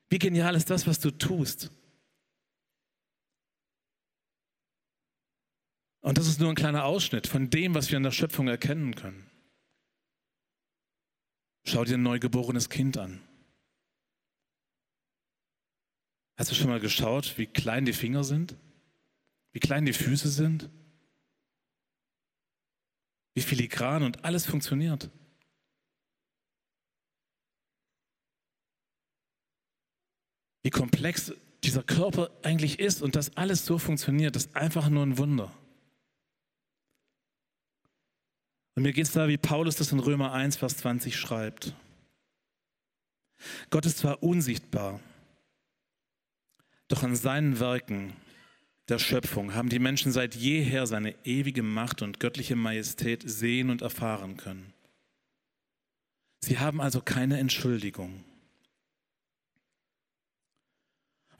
Wie 0.09 0.19
genial 0.19 0.55
ist 0.55 0.71
das, 0.71 0.87
was 0.87 1.01
du 1.01 1.11
tust? 1.11 1.71
Und 6.01 6.19
das 6.19 6.27
ist 6.27 6.41
nur 6.41 6.51
ein 6.51 6.57
kleiner 6.57 6.85
Ausschnitt 6.85 7.27
von 7.27 7.49
dem, 7.49 7.75
was 7.75 7.91
wir 7.91 7.97
in 7.97 8.03
der 8.03 8.11
Schöpfung 8.11 8.49
erkennen 8.49 8.95
können. 8.95 9.31
Schau 11.65 11.85
dir 11.85 11.95
ein 11.95 12.03
neugeborenes 12.03 12.69
Kind 12.69 12.99
an. 12.99 13.21
Hast 16.37 16.51
du 16.51 16.55
schon 16.57 16.71
mal 16.71 16.81
geschaut, 16.81 17.39
wie 17.39 17.47
klein 17.47 17.85
die 17.85 17.93
Finger 17.93 18.25
sind? 18.25 18.57
Wie 19.53 19.61
klein 19.61 19.87
die 19.87 19.93
Füße 19.93 20.29
sind? 20.29 20.69
Wie 23.35 23.40
filigran 23.40 24.03
und 24.03 24.25
alles 24.25 24.47
funktioniert. 24.47 25.11
Wie 30.62 30.71
komplex 30.71 31.33
dieser 31.64 31.83
Körper 31.83 32.31
eigentlich 32.42 32.79
ist 32.79 33.03
und 33.03 33.16
dass 33.16 33.37
alles 33.37 33.66
so 33.66 33.79
funktioniert, 33.79 34.37
ist 34.37 34.55
einfach 34.57 34.88
nur 34.88 35.05
ein 35.05 35.18
Wunder. 35.18 35.53
Und 38.75 38.85
mir 38.85 38.92
geht 38.92 39.07
es 39.07 39.12
da, 39.12 39.29
wie 39.29 39.38
Paulus 39.38 39.77
das 39.77 39.92
in 39.92 39.99
Römer 39.99 40.33
1, 40.33 40.57
Vers 40.57 40.79
20 40.79 41.16
schreibt. 41.16 41.75
Gott 43.71 43.87
ist 43.87 43.99
zwar 43.99 44.23
unsichtbar, 44.23 45.01
doch 46.88 47.03
an 47.03 47.16
seinen 47.16 47.59
Werken 47.59 48.14
der 48.93 48.99
Schöpfung 48.99 49.55
haben 49.55 49.71
die 49.71 49.79
Menschen 49.79 50.13
seit 50.13 50.35
jeher 50.35 50.87
seine 50.87 51.15
ewige 51.25 51.63
Macht 51.63 52.03
und 52.03 52.21
göttliche 52.21 52.57
Majestät 52.57 53.23
sehen 53.25 53.71
und 53.71 53.81
erfahren 53.81 54.37
können. 54.37 54.75
Sie 56.45 56.59
haben 56.59 56.79
also 56.79 57.01
keine 57.01 57.39
Entschuldigung. 57.39 58.23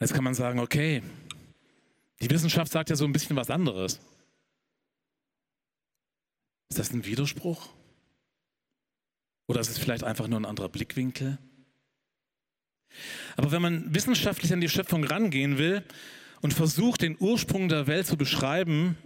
Jetzt 0.01 0.15
kann 0.15 0.25
man 0.25 0.33
sagen, 0.33 0.61
okay, 0.61 1.03
die 2.23 2.31
Wissenschaft 2.31 2.73
sagt 2.73 2.89
ja 2.89 2.97
so 2.97 3.05
ein 3.05 3.13
bisschen 3.13 3.37
was 3.37 3.51
anderes. 3.51 4.01
Ist 6.71 6.79
das 6.79 6.91
ein 6.91 7.05
Widerspruch? 7.05 7.69
Oder 9.47 9.61
ist 9.61 9.69
es 9.69 9.77
vielleicht 9.77 10.05
einfach 10.05 10.27
nur 10.27 10.41
ein 10.41 10.47
anderer 10.47 10.71
Blickwinkel? 10.71 11.37
Aber 13.37 13.53
wenn 13.53 13.61
man 13.61 13.95
wissenschaftlich 13.95 14.55
an 14.55 14.63
die 14.63 14.71
Schöpfung 14.71 15.05
rangehen 15.05 15.59
will, 15.59 15.85
und 16.43 16.53
versucht, 16.53 17.01
den 17.01 17.17
Ursprung 17.19 17.69
der 17.69 17.87
Welt 17.87 18.07
zu 18.07 18.19
beschreiben 18.19 18.99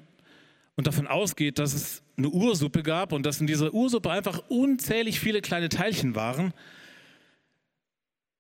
und 0.75 0.87
davon 0.87 1.07
ausgeht, 1.07 1.59
dass 1.59 1.75
es 1.75 2.03
eine 2.17 2.31
Ursuppe 2.31 2.83
gab 2.83 3.13
und 3.13 3.25
dass 3.25 3.41
in 3.41 3.47
dieser 3.47 3.73
Ursuppe 3.73 4.11
einfach 4.11 4.43
unzählig 4.49 5.21
viele 5.21 5.43
kleine 5.43 5.69
Teilchen 5.69 6.15
waren, 6.15 6.53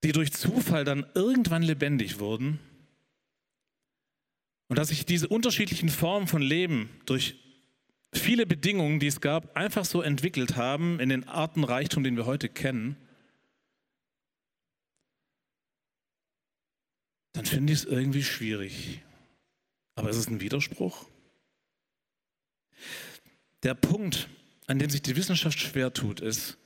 die 0.02 0.12
durch 0.12 0.32
Zufall 0.32 0.84
dann 0.84 1.06
irgendwann 1.14 1.62
lebendig 1.62 2.18
wurden. 2.18 2.58
Und 4.68 4.78
dass 4.78 4.88
sich 4.88 5.06
diese 5.06 5.28
unterschiedlichen 5.28 5.90
Formen 5.90 6.26
von 6.26 6.42
Leben 6.42 6.90
durch 7.04 7.36
viele 8.12 8.46
Bedingungen, 8.46 8.98
die 8.98 9.06
es 9.06 9.20
gab, 9.20 9.56
einfach 9.56 9.84
so 9.84 10.00
entwickelt 10.00 10.56
haben 10.56 11.00
in 11.00 11.10
den 11.10 11.28
Artenreichtum, 11.28 12.02
den 12.02 12.16
wir 12.16 12.26
heute 12.26 12.48
kennen, 12.48 12.96
dann 17.36 17.44
finde 17.44 17.72
ich 17.74 17.80
es 17.80 17.84
irgendwie 17.84 18.22
schwierig. 18.22 19.02
Aber 19.94 20.08
ist 20.08 20.16
es 20.16 20.26
ein 20.26 20.40
Widerspruch? 20.40 21.06
Der 23.62 23.74
Punkt, 23.74 24.30
an 24.66 24.78
dem 24.78 24.88
sich 24.88 25.02
die 25.02 25.16
Wissenschaft 25.16 25.58
schwer 25.58 25.92
tut, 25.92 26.20
ist 26.20 26.56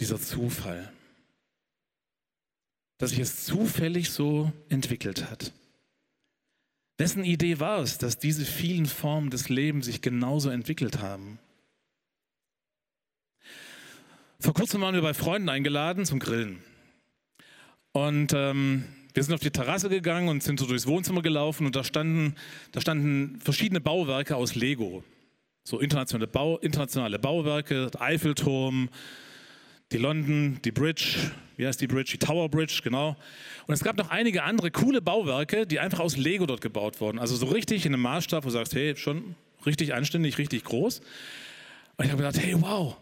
dieser 0.00 0.20
Zufall. 0.20 0.92
Dass 2.98 3.10
sich 3.10 3.20
es 3.20 3.44
zufällig 3.44 4.10
so 4.10 4.52
entwickelt 4.68 5.30
hat. 5.30 5.52
Wessen 6.98 7.22
Idee 7.22 7.60
war 7.60 7.80
es, 7.80 7.98
dass 7.98 8.18
diese 8.18 8.44
vielen 8.44 8.86
Formen 8.86 9.30
des 9.30 9.48
Lebens 9.48 9.86
sich 9.86 10.02
genauso 10.02 10.50
entwickelt 10.50 10.98
haben? 10.98 11.38
Vor 14.40 14.54
kurzem 14.54 14.80
waren 14.80 14.94
wir 14.94 15.02
bei 15.02 15.14
Freunden 15.14 15.48
eingeladen 15.48 16.04
zum 16.04 16.18
Grillen. 16.18 16.64
Und 17.92 18.32
ähm, 18.34 18.84
wir 19.16 19.22
sind 19.22 19.32
auf 19.32 19.40
die 19.40 19.50
Terrasse 19.50 19.88
gegangen 19.88 20.28
und 20.28 20.42
sind 20.42 20.60
so 20.60 20.66
durchs 20.66 20.86
Wohnzimmer 20.86 21.22
gelaufen 21.22 21.64
und 21.64 21.74
da 21.74 21.82
standen, 21.82 22.34
da 22.72 22.82
standen 22.82 23.40
verschiedene 23.42 23.80
Bauwerke 23.80 24.36
aus 24.36 24.54
Lego. 24.54 25.02
So 25.64 25.80
internationale, 25.80 26.26
Bau, 26.26 26.58
internationale 26.58 27.18
Bauwerke, 27.18 27.90
Eiffelturm, 27.98 28.90
die 29.90 29.96
London, 29.96 30.60
die 30.66 30.70
Bridge, 30.70 31.16
wie 31.56 31.66
heißt 31.66 31.80
die 31.80 31.86
Bridge? 31.86 32.12
Die 32.12 32.18
Tower 32.18 32.50
Bridge, 32.50 32.82
genau. 32.84 33.16
Und 33.66 33.72
es 33.72 33.82
gab 33.82 33.96
noch 33.96 34.10
einige 34.10 34.42
andere 34.42 34.70
coole 34.70 35.00
Bauwerke, 35.00 35.66
die 35.66 35.80
einfach 35.80 36.00
aus 36.00 36.18
Lego 36.18 36.44
dort 36.44 36.60
gebaut 36.60 37.00
wurden. 37.00 37.18
Also 37.18 37.36
so 37.36 37.46
richtig 37.46 37.86
in 37.86 37.94
einem 37.94 38.02
Maßstab, 38.02 38.44
wo 38.44 38.48
du 38.48 38.52
sagst, 38.52 38.74
hey, 38.74 38.96
schon 38.96 39.34
richtig 39.64 39.94
anständig, 39.94 40.36
richtig 40.36 40.62
groß. 40.64 41.00
Und 41.96 42.04
ich 42.04 42.12
habe 42.12 42.22
gedacht, 42.22 42.38
hey, 42.38 42.54
wow. 42.60 42.98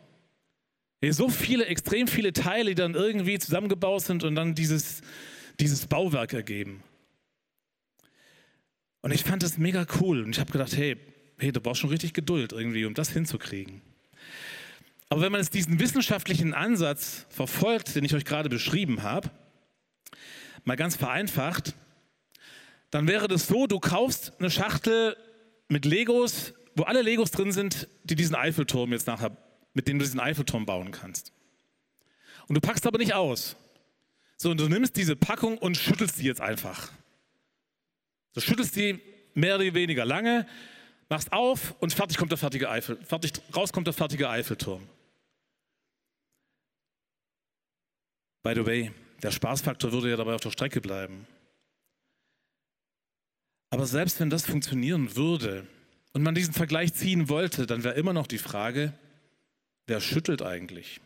Hey, 1.01 1.11
so 1.11 1.29
viele, 1.29 1.67
extrem 1.67 2.07
viele 2.07 2.33
Teile, 2.33 2.71
die 2.71 2.77
dann 2.77 2.95
irgendwie 2.95 3.37
zusammengebaut 3.41 4.03
sind 4.03 4.23
und 4.23 4.37
dann 4.37 4.55
dieses, 4.55 5.03
dieses 5.61 5.87
Bauwerk 5.87 6.33
ergeben. 6.33 6.83
Und 9.03 9.13
ich 9.13 9.23
fand 9.23 9.43
das 9.43 9.59
mega 9.59 9.87
cool 10.01 10.23
und 10.23 10.31
ich 10.31 10.41
habe 10.41 10.51
gedacht, 10.51 10.77
hey, 10.77 10.97
hey, 11.39 11.53
du 11.53 11.61
brauchst 11.61 11.81
schon 11.81 11.91
richtig 11.91 12.15
Geduld 12.15 12.53
irgendwie, 12.53 12.85
um 12.85 12.95
das 12.95 13.11
hinzukriegen. 13.11 13.83
Aber 15.09 15.21
wenn 15.21 15.33
man 15.33 15.41
jetzt 15.41 15.55
diesen 15.55 15.79
wissenschaftlichen 15.79 16.55
Ansatz 16.55 17.27
verfolgt, 17.29 17.95
den 17.95 18.05
ich 18.05 18.15
euch 18.15 18.25
gerade 18.25 18.49
beschrieben 18.49 19.03
habe, 19.03 19.31
mal 20.65 20.77
ganz 20.77 20.97
vereinfacht, 20.97 21.75
dann 22.91 23.07
wäre 23.07 23.29
das 23.29 23.47
so, 23.47 23.67
du 23.67 23.79
kaufst 23.81 24.33
eine 24.39 24.51
Schachtel 24.51 25.17
mit 25.69 25.85
Legos, 25.85 26.55
wo 26.75 26.85
alle 26.85 27.03
Legos 27.03 27.31
drin 27.31 27.53
sind, 27.53 27.89
die 28.05 28.15
diesen 28.15 28.35
Eiffelturm 28.35 28.93
jetzt 28.93 29.07
nachher, 29.07 29.37
mit 29.75 29.87
denen 29.87 29.99
du 29.99 30.05
diesen 30.05 30.21
Eiffelturm 30.21 30.67
bauen 30.67 30.91
kannst. 30.93 31.33
Und 32.47 32.55
du 32.55 32.61
packst 32.61 32.87
aber 32.87 32.99
nicht 32.99 33.15
aus. 33.15 33.57
So, 34.37 34.51
und 34.51 34.61
du 34.61 34.69
nimmst 34.69 34.97
diese 34.97 35.17
Packung 35.17 35.59
und 35.59 35.77
schüttelst 35.77 36.19
die 36.19 36.25
jetzt 36.25 36.41
einfach. 36.41 36.91
Du 38.35 38.41
schüttelst 38.41 38.75
die 38.77 39.01
mehr 39.35 39.57
oder 39.57 39.75
weniger 39.75 40.05
lange, 40.05 40.47
machst 41.09 41.33
auf 41.33 41.75
und 41.81 41.93
fertig 41.93 42.17
kommt 42.17 42.33
der 42.33 42.39
fertige 42.39 42.69
Eiffel, 42.71 42.97
fertig, 43.05 43.33
raus 43.55 43.73
kommt 43.73 43.87
der 43.87 43.95
fertige 43.95 44.29
Eiffelturm. 44.29 44.87
By 48.43 48.55
the 48.55 48.67
way, 48.67 48.93
der 49.23 49.31
Spaßfaktor 49.31 49.93
würde 49.93 50.11
ja 50.11 50.17
dabei 50.17 50.35
auf 50.35 50.41
der 50.41 50.51
Strecke 50.51 50.81
bleiben. 50.81 51.27
Aber 53.71 53.87
selbst 53.87 54.21
wenn 54.21 54.31
das 54.31 54.45
funktionieren 54.45 55.17
würde 55.17 55.67
und 56.13 56.23
man 56.23 56.35
diesen 56.35 56.55
Vergleich 56.55 56.93
ziehen 56.95 57.29
wollte, 57.29 57.67
dann 57.67 57.83
wäre 57.85 57.95
immer 57.95 58.13
noch 58.13 58.27
die 58.27 58.39
Frage, 58.39 58.93
wer 59.87 60.01
schüttelt 60.01 60.43
eigentlich? 60.43 61.01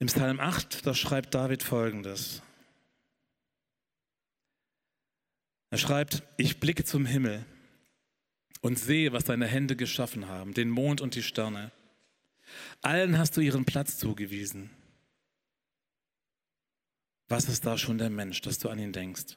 Im 0.00 0.06
Psalm 0.06 0.40
8, 0.40 0.86
da 0.86 0.94
schreibt 0.94 1.34
David 1.34 1.62
folgendes. 1.62 2.42
Er 5.68 5.76
schreibt, 5.76 6.22
ich 6.38 6.58
blicke 6.58 6.84
zum 6.84 7.04
Himmel 7.04 7.44
und 8.62 8.78
sehe, 8.78 9.12
was 9.12 9.24
deine 9.24 9.46
Hände 9.46 9.76
geschaffen 9.76 10.26
haben, 10.26 10.54
den 10.54 10.70
Mond 10.70 11.02
und 11.02 11.14
die 11.16 11.22
Sterne. 11.22 11.70
Allen 12.80 13.18
hast 13.18 13.36
du 13.36 13.42
ihren 13.42 13.66
Platz 13.66 13.98
zugewiesen. 13.98 14.70
Was 17.28 17.50
ist 17.50 17.66
da 17.66 17.76
schon 17.76 17.98
der 17.98 18.10
Mensch, 18.10 18.40
dass 18.40 18.58
du 18.58 18.70
an 18.70 18.78
ihn 18.78 18.94
denkst? 18.94 19.36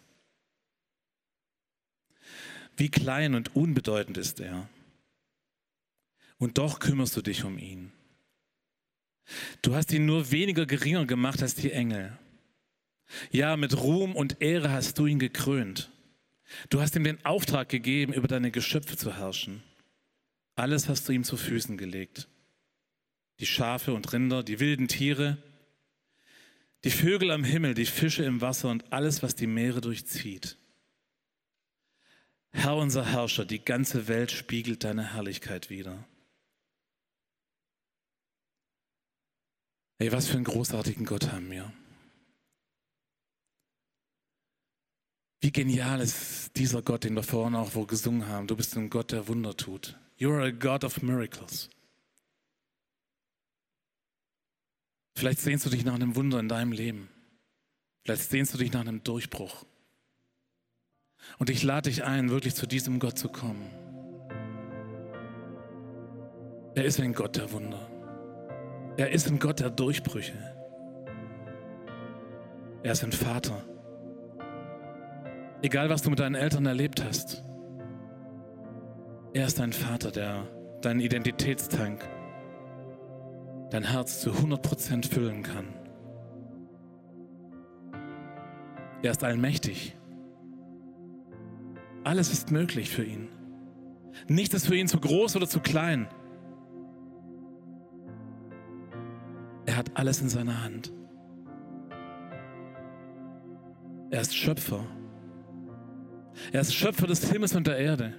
Wie 2.77 2.89
klein 2.89 3.35
und 3.35 3.53
unbedeutend 3.53 4.17
ist 4.17 4.39
er. 4.39 4.69
Und 6.37 6.57
doch 6.57 6.79
kümmerst 6.79 7.17
du 7.17 7.21
dich 7.21 7.43
um 7.43 7.57
ihn. 7.57 7.91
Du 9.61 9.75
hast 9.75 9.91
ihn 9.91 10.05
nur 10.05 10.31
weniger 10.31 10.65
geringer 10.65 11.05
gemacht 11.05 11.41
als 11.41 11.55
die 11.55 11.71
Engel. 11.71 12.17
Ja, 13.31 13.57
mit 13.57 13.77
Ruhm 13.77 14.15
und 14.15 14.41
Ehre 14.41 14.71
hast 14.71 14.97
du 14.99 15.05
ihn 15.05 15.19
gekrönt. 15.19 15.91
Du 16.69 16.81
hast 16.81 16.95
ihm 16.95 17.03
den 17.03 17.23
Auftrag 17.25 17.69
gegeben, 17.69 18.13
über 18.13 18.27
deine 18.27 18.51
Geschöpfe 18.51 18.97
zu 18.97 19.15
herrschen. 19.15 19.63
Alles 20.55 20.89
hast 20.89 21.07
du 21.07 21.13
ihm 21.13 21.23
zu 21.23 21.37
Füßen 21.37 21.77
gelegt. 21.77 22.27
Die 23.39 23.45
Schafe 23.45 23.93
und 23.93 24.11
Rinder, 24.13 24.43
die 24.43 24.59
wilden 24.59 24.87
Tiere, 24.87 25.37
die 26.83 26.91
Vögel 26.91 27.31
am 27.31 27.43
Himmel, 27.43 27.73
die 27.73 27.85
Fische 27.85 28.23
im 28.23 28.41
Wasser 28.41 28.69
und 28.69 28.91
alles, 28.91 29.23
was 29.23 29.35
die 29.35 29.47
Meere 29.47 29.81
durchzieht. 29.81 30.57
Herr 32.51 32.75
unser 32.75 33.05
Herrscher, 33.05 33.45
die 33.45 33.63
ganze 33.63 34.07
Welt 34.07 34.31
spiegelt 34.31 34.83
deine 34.83 35.13
Herrlichkeit 35.13 35.69
wider. 35.69 36.05
Ey, 40.03 40.11
was 40.11 40.27
für 40.27 40.35
einen 40.35 40.43
großartigen 40.43 41.05
Gott 41.05 41.31
haben 41.31 41.49
wir. 41.49 41.71
Wie 45.39 45.53
genial 45.53 46.01
ist 46.01 46.57
dieser 46.57 46.81
Gott, 46.81 47.05
den 47.05 47.15
wir 47.15 47.23
vorhin 47.23 47.55
auch 47.55 47.73
wo 47.73 47.85
gesungen 47.85 48.27
haben. 48.27 48.47
Du 48.47 48.57
bist 48.57 48.75
ein 48.75 48.89
Gott, 48.89 49.13
der 49.13 49.29
Wunder 49.29 49.55
tut. 49.55 49.97
You 50.17 50.33
are 50.33 50.43
a 50.43 50.51
God 50.51 50.83
of 50.83 51.01
miracles. 51.01 51.69
Vielleicht 55.15 55.39
sehnst 55.39 55.65
du 55.65 55.69
dich 55.69 55.85
nach 55.85 55.93
einem 55.93 56.17
Wunder 56.17 56.37
in 56.41 56.49
deinem 56.49 56.73
Leben. 56.73 57.07
Vielleicht 58.03 58.29
sehnst 58.29 58.53
du 58.53 58.57
dich 58.57 58.73
nach 58.73 58.81
einem 58.81 59.05
Durchbruch. 59.05 59.63
Und 61.39 61.49
ich 61.49 61.63
lade 61.63 61.89
dich 61.89 62.03
ein, 62.03 62.29
wirklich 62.29 62.55
zu 62.55 62.67
diesem 62.67 62.99
Gott 62.99 63.17
zu 63.17 63.29
kommen. 63.29 63.69
Er 66.75 66.83
ist 66.83 66.99
ein 66.99 67.13
Gott 67.13 67.37
der 67.37 67.53
Wunder. 67.53 67.92
Er 68.95 69.11
ist 69.11 69.27
ein 69.27 69.39
Gott 69.39 69.59
der 69.59 69.71
Durchbrüche. 69.71 70.37
Er 72.83 72.91
ist 72.91 73.03
ein 73.03 73.11
Vater. 73.11 73.63
Egal, 75.63 75.89
was 75.89 76.01
du 76.03 76.09
mit 76.11 76.19
deinen 76.19 76.35
Eltern 76.35 76.65
erlebt 76.65 77.03
hast. 77.03 77.43
Er 79.33 79.47
ist 79.47 79.57
dein 79.57 79.73
Vater, 79.73 80.11
der 80.11 80.47
deinen 80.81 80.99
Identitätstank, 80.99 82.07
dein 83.71 83.83
Herz 83.83 84.19
zu 84.19 84.31
100% 84.31 85.07
füllen 85.11 85.41
kann. 85.41 85.73
Er 89.01 89.11
ist 89.11 89.23
allmächtig. 89.23 89.95
Alles 92.03 92.31
ist 92.31 92.51
möglich 92.51 92.89
für 92.91 93.03
ihn. 93.03 93.29
Nichts 94.27 94.53
ist 94.53 94.67
für 94.67 94.75
ihn 94.75 94.87
zu 94.87 94.99
groß 94.99 95.35
oder 95.35 95.47
zu 95.47 95.61
klein. 95.61 96.07
Alles 100.03 100.19
in 100.19 100.27
seiner 100.27 100.61
Hand. 100.61 100.91
Er 104.09 104.19
ist 104.19 104.35
Schöpfer. 104.35 104.85
Er 106.51 106.59
ist 106.59 106.75
Schöpfer 106.75 107.07
des 107.07 107.31
Himmels 107.31 107.55
und 107.55 107.67
der 107.67 107.77
Erde. 107.77 108.13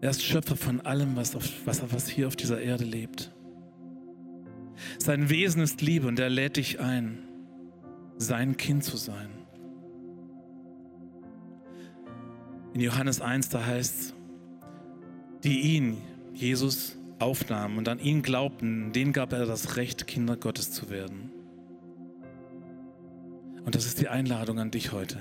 Er 0.00 0.10
ist 0.10 0.22
Schöpfer 0.22 0.54
von 0.54 0.82
allem, 0.82 1.16
was, 1.16 1.34
auf, 1.34 1.50
was, 1.64 1.82
was 1.92 2.06
hier 2.06 2.28
auf 2.28 2.36
dieser 2.36 2.60
Erde 2.60 2.84
lebt. 2.84 3.32
Sein 4.98 5.30
Wesen 5.30 5.62
ist 5.62 5.82
Liebe 5.82 6.06
und 6.06 6.20
er 6.20 6.30
lädt 6.30 6.58
dich 6.58 6.78
ein, 6.78 7.26
sein 8.18 8.56
Kind 8.56 8.84
zu 8.84 8.96
sein. 8.96 9.30
In 12.72 12.80
Johannes 12.80 13.20
1, 13.20 13.48
da 13.48 13.66
heißt 13.66 14.00
es, 14.00 14.14
die 15.44 15.76
ihn, 15.76 15.98
Jesus, 16.32 16.96
aufnahmen 17.18 17.78
und 17.78 17.88
an 17.88 17.98
ihn 17.98 18.22
glaubten, 18.22 18.92
denen 18.92 19.12
gab 19.12 19.32
er 19.32 19.46
das 19.46 19.76
Recht, 19.76 20.06
Kinder 20.06 20.36
Gottes 20.36 20.72
zu 20.72 20.90
werden. 20.90 21.30
Und 23.64 23.74
das 23.74 23.86
ist 23.86 24.00
die 24.00 24.08
Einladung 24.08 24.58
an 24.58 24.70
dich 24.70 24.92
heute. 24.92 25.18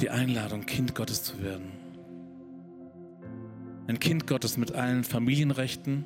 Die 0.00 0.10
Einladung, 0.10 0.64
Kind 0.64 0.94
Gottes 0.94 1.22
zu 1.22 1.42
werden. 1.42 1.72
Ein 3.88 3.98
Kind 3.98 4.26
Gottes 4.26 4.56
mit 4.56 4.72
allen 4.72 5.02
Familienrechten, 5.02 6.04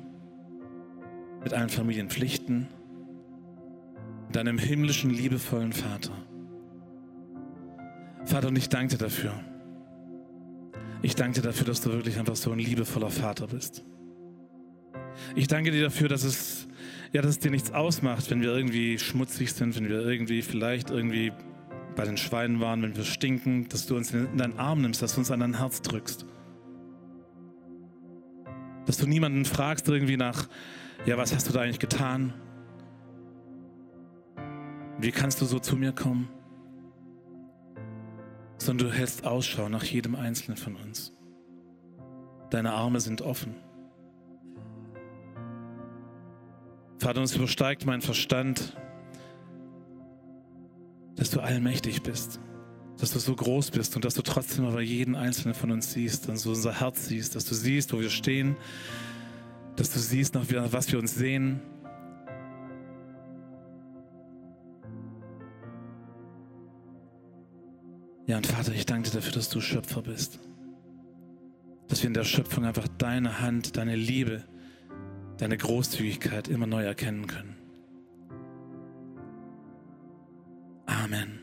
mit 1.43 1.53
allen 1.53 1.69
Familienpflichten, 1.69 2.67
mit 4.27 4.37
einem 4.37 4.57
himmlischen, 4.57 5.11
liebevollen 5.11 5.73
Vater. 5.73 6.13
Vater, 8.25 8.47
und 8.47 8.57
ich 8.57 8.69
danke 8.69 8.97
dir 8.97 9.03
dafür. 9.05 9.52
Ich 11.03 11.15
danke 11.15 11.41
dir 11.41 11.47
dafür, 11.47 11.67
dass 11.67 11.81
du 11.81 11.91
wirklich 11.91 12.17
einfach 12.17 12.35
so 12.35 12.51
ein 12.51 12.59
liebevoller 12.59 13.11
Vater 13.11 13.45
bist. 13.45 13.83
Ich 15.35 15.47
danke 15.47 15.69
dir 15.69 15.83
dafür, 15.83 16.09
dass 16.09 16.23
es 16.23 16.67
ja, 17.13 17.21
dass 17.21 17.31
es 17.31 17.39
dir 17.39 17.51
nichts 17.51 17.71
ausmacht, 17.71 18.31
wenn 18.31 18.41
wir 18.41 18.55
irgendwie 18.55 18.97
schmutzig 18.97 19.53
sind, 19.53 19.75
wenn 19.75 19.87
wir 19.87 19.99
irgendwie 19.99 20.41
vielleicht 20.41 20.89
irgendwie 20.89 21.31
bei 21.95 22.05
den 22.05 22.17
Schweinen 22.17 22.59
waren, 22.59 22.81
wenn 22.81 22.95
wir 22.95 23.03
stinken, 23.03 23.69
dass 23.69 23.85
du 23.85 23.95
uns 23.95 24.11
in 24.11 24.35
deinen 24.35 24.57
Arm 24.57 24.81
nimmst, 24.81 25.03
dass 25.03 25.13
du 25.13 25.19
uns 25.19 25.29
an 25.29 25.41
dein 25.41 25.59
Herz 25.59 25.83
drückst. 25.83 26.25
Dass 28.87 28.97
du 28.97 29.05
niemanden 29.05 29.45
fragst 29.45 29.87
irgendwie 29.87 30.17
nach, 30.17 30.49
ja, 31.05 31.15
was 31.15 31.35
hast 31.35 31.47
du 31.47 31.53
da 31.53 31.61
eigentlich 31.61 31.77
getan? 31.77 32.33
Wie 34.99 35.11
kannst 35.11 35.39
du 35.39 35.45
so 35.45 35.59
zu 35.59 35.75
mir 35.75 35.91
kommen? 35.91 36.29
Sondern 38.57 38.89
du 38.89 38.93
hältst 38.93 39.25
Ausschau 39.25 39.69
nach 39.69 39.83
jedem 39.83 40.15
Einzelnen 40.15 40.57
von 40.57 40.75
uns. 40.75 41.13
Deine 42.49 42.73
Arme 42.73 42.99
sind 42.99 43.21
offen. 43.21 43.55
Vater, 46.99 47.19
uns 47.19 47.35
übersteigt 47.35 47.85
mein 47.85 48.01
Verstand, 48.01 48.77
dass 51.15 51.29
du 51.31 51.41
allmächtig 51.41 52.01
bist, 52.03 52.39
dass 52.97 53.11
du 53.11 53.19
so 53.19 53.35
groß 53.35 53.71
bist 53.71 53.95
und 53.95 54.05
dass 54.05 54.13
du 54.13 54.21
trotzdem 54.21 54.65
aber 54.65 54.81
jeden 54.81 55.15
einzelnen 55.15 55.53
von 55.53 55.71
uns 55.71 55.91
siehst, 55.91 56.29
dass 56.29 56.43
du 56.43 56.49
unser 56.49 56.79
Herz 56.79 57.07
siehst, 57.07 57.35
dass 57.35 57.45
du 57.45 57.55
siehst, 57.55 57.91
wo 57.91 57.99
wir 57.99 58.09
stehen, 58.09 58.55
dass 59.75 59.91
du 59.91 59.99
siehst, 59.99 60.35
nach 60.35 60.45
was 60.49 60.91
wir 60.91 60.99
uns 60.99 61.15
sehen. 61.15 61.59
Ja, 68.33 68.37
und 68.37 68.47
Vater, 68.47 68.73
ich 68.73 68.87
danke 68.87 69.11
dir 69.11 69.17
dafür, 69.17 69.33
dass 69.33 69.49
du 69.49 69.61
Schöpfer 69.61 70.01
bist. 70.01 70.39
Dass 71.87 72.01
wir 72.01 72.07
in 72.07 72.15
der 72.15 72.23
Schöpfung 72.23 72.65
einfach 72.65 72.87
deine 72.97 73.41
Hand, 73.41 73.77
deine 73.77 73.95
Liebe, 73.95 74.43
deine 75.37 75.55
Großzügigkeit 75.55 76.47
immer 76.47 76.65
neu 76.65 76.83
erkennen 76.83 77.27
können. 77.27 77.55
Amen. 80.87 81.42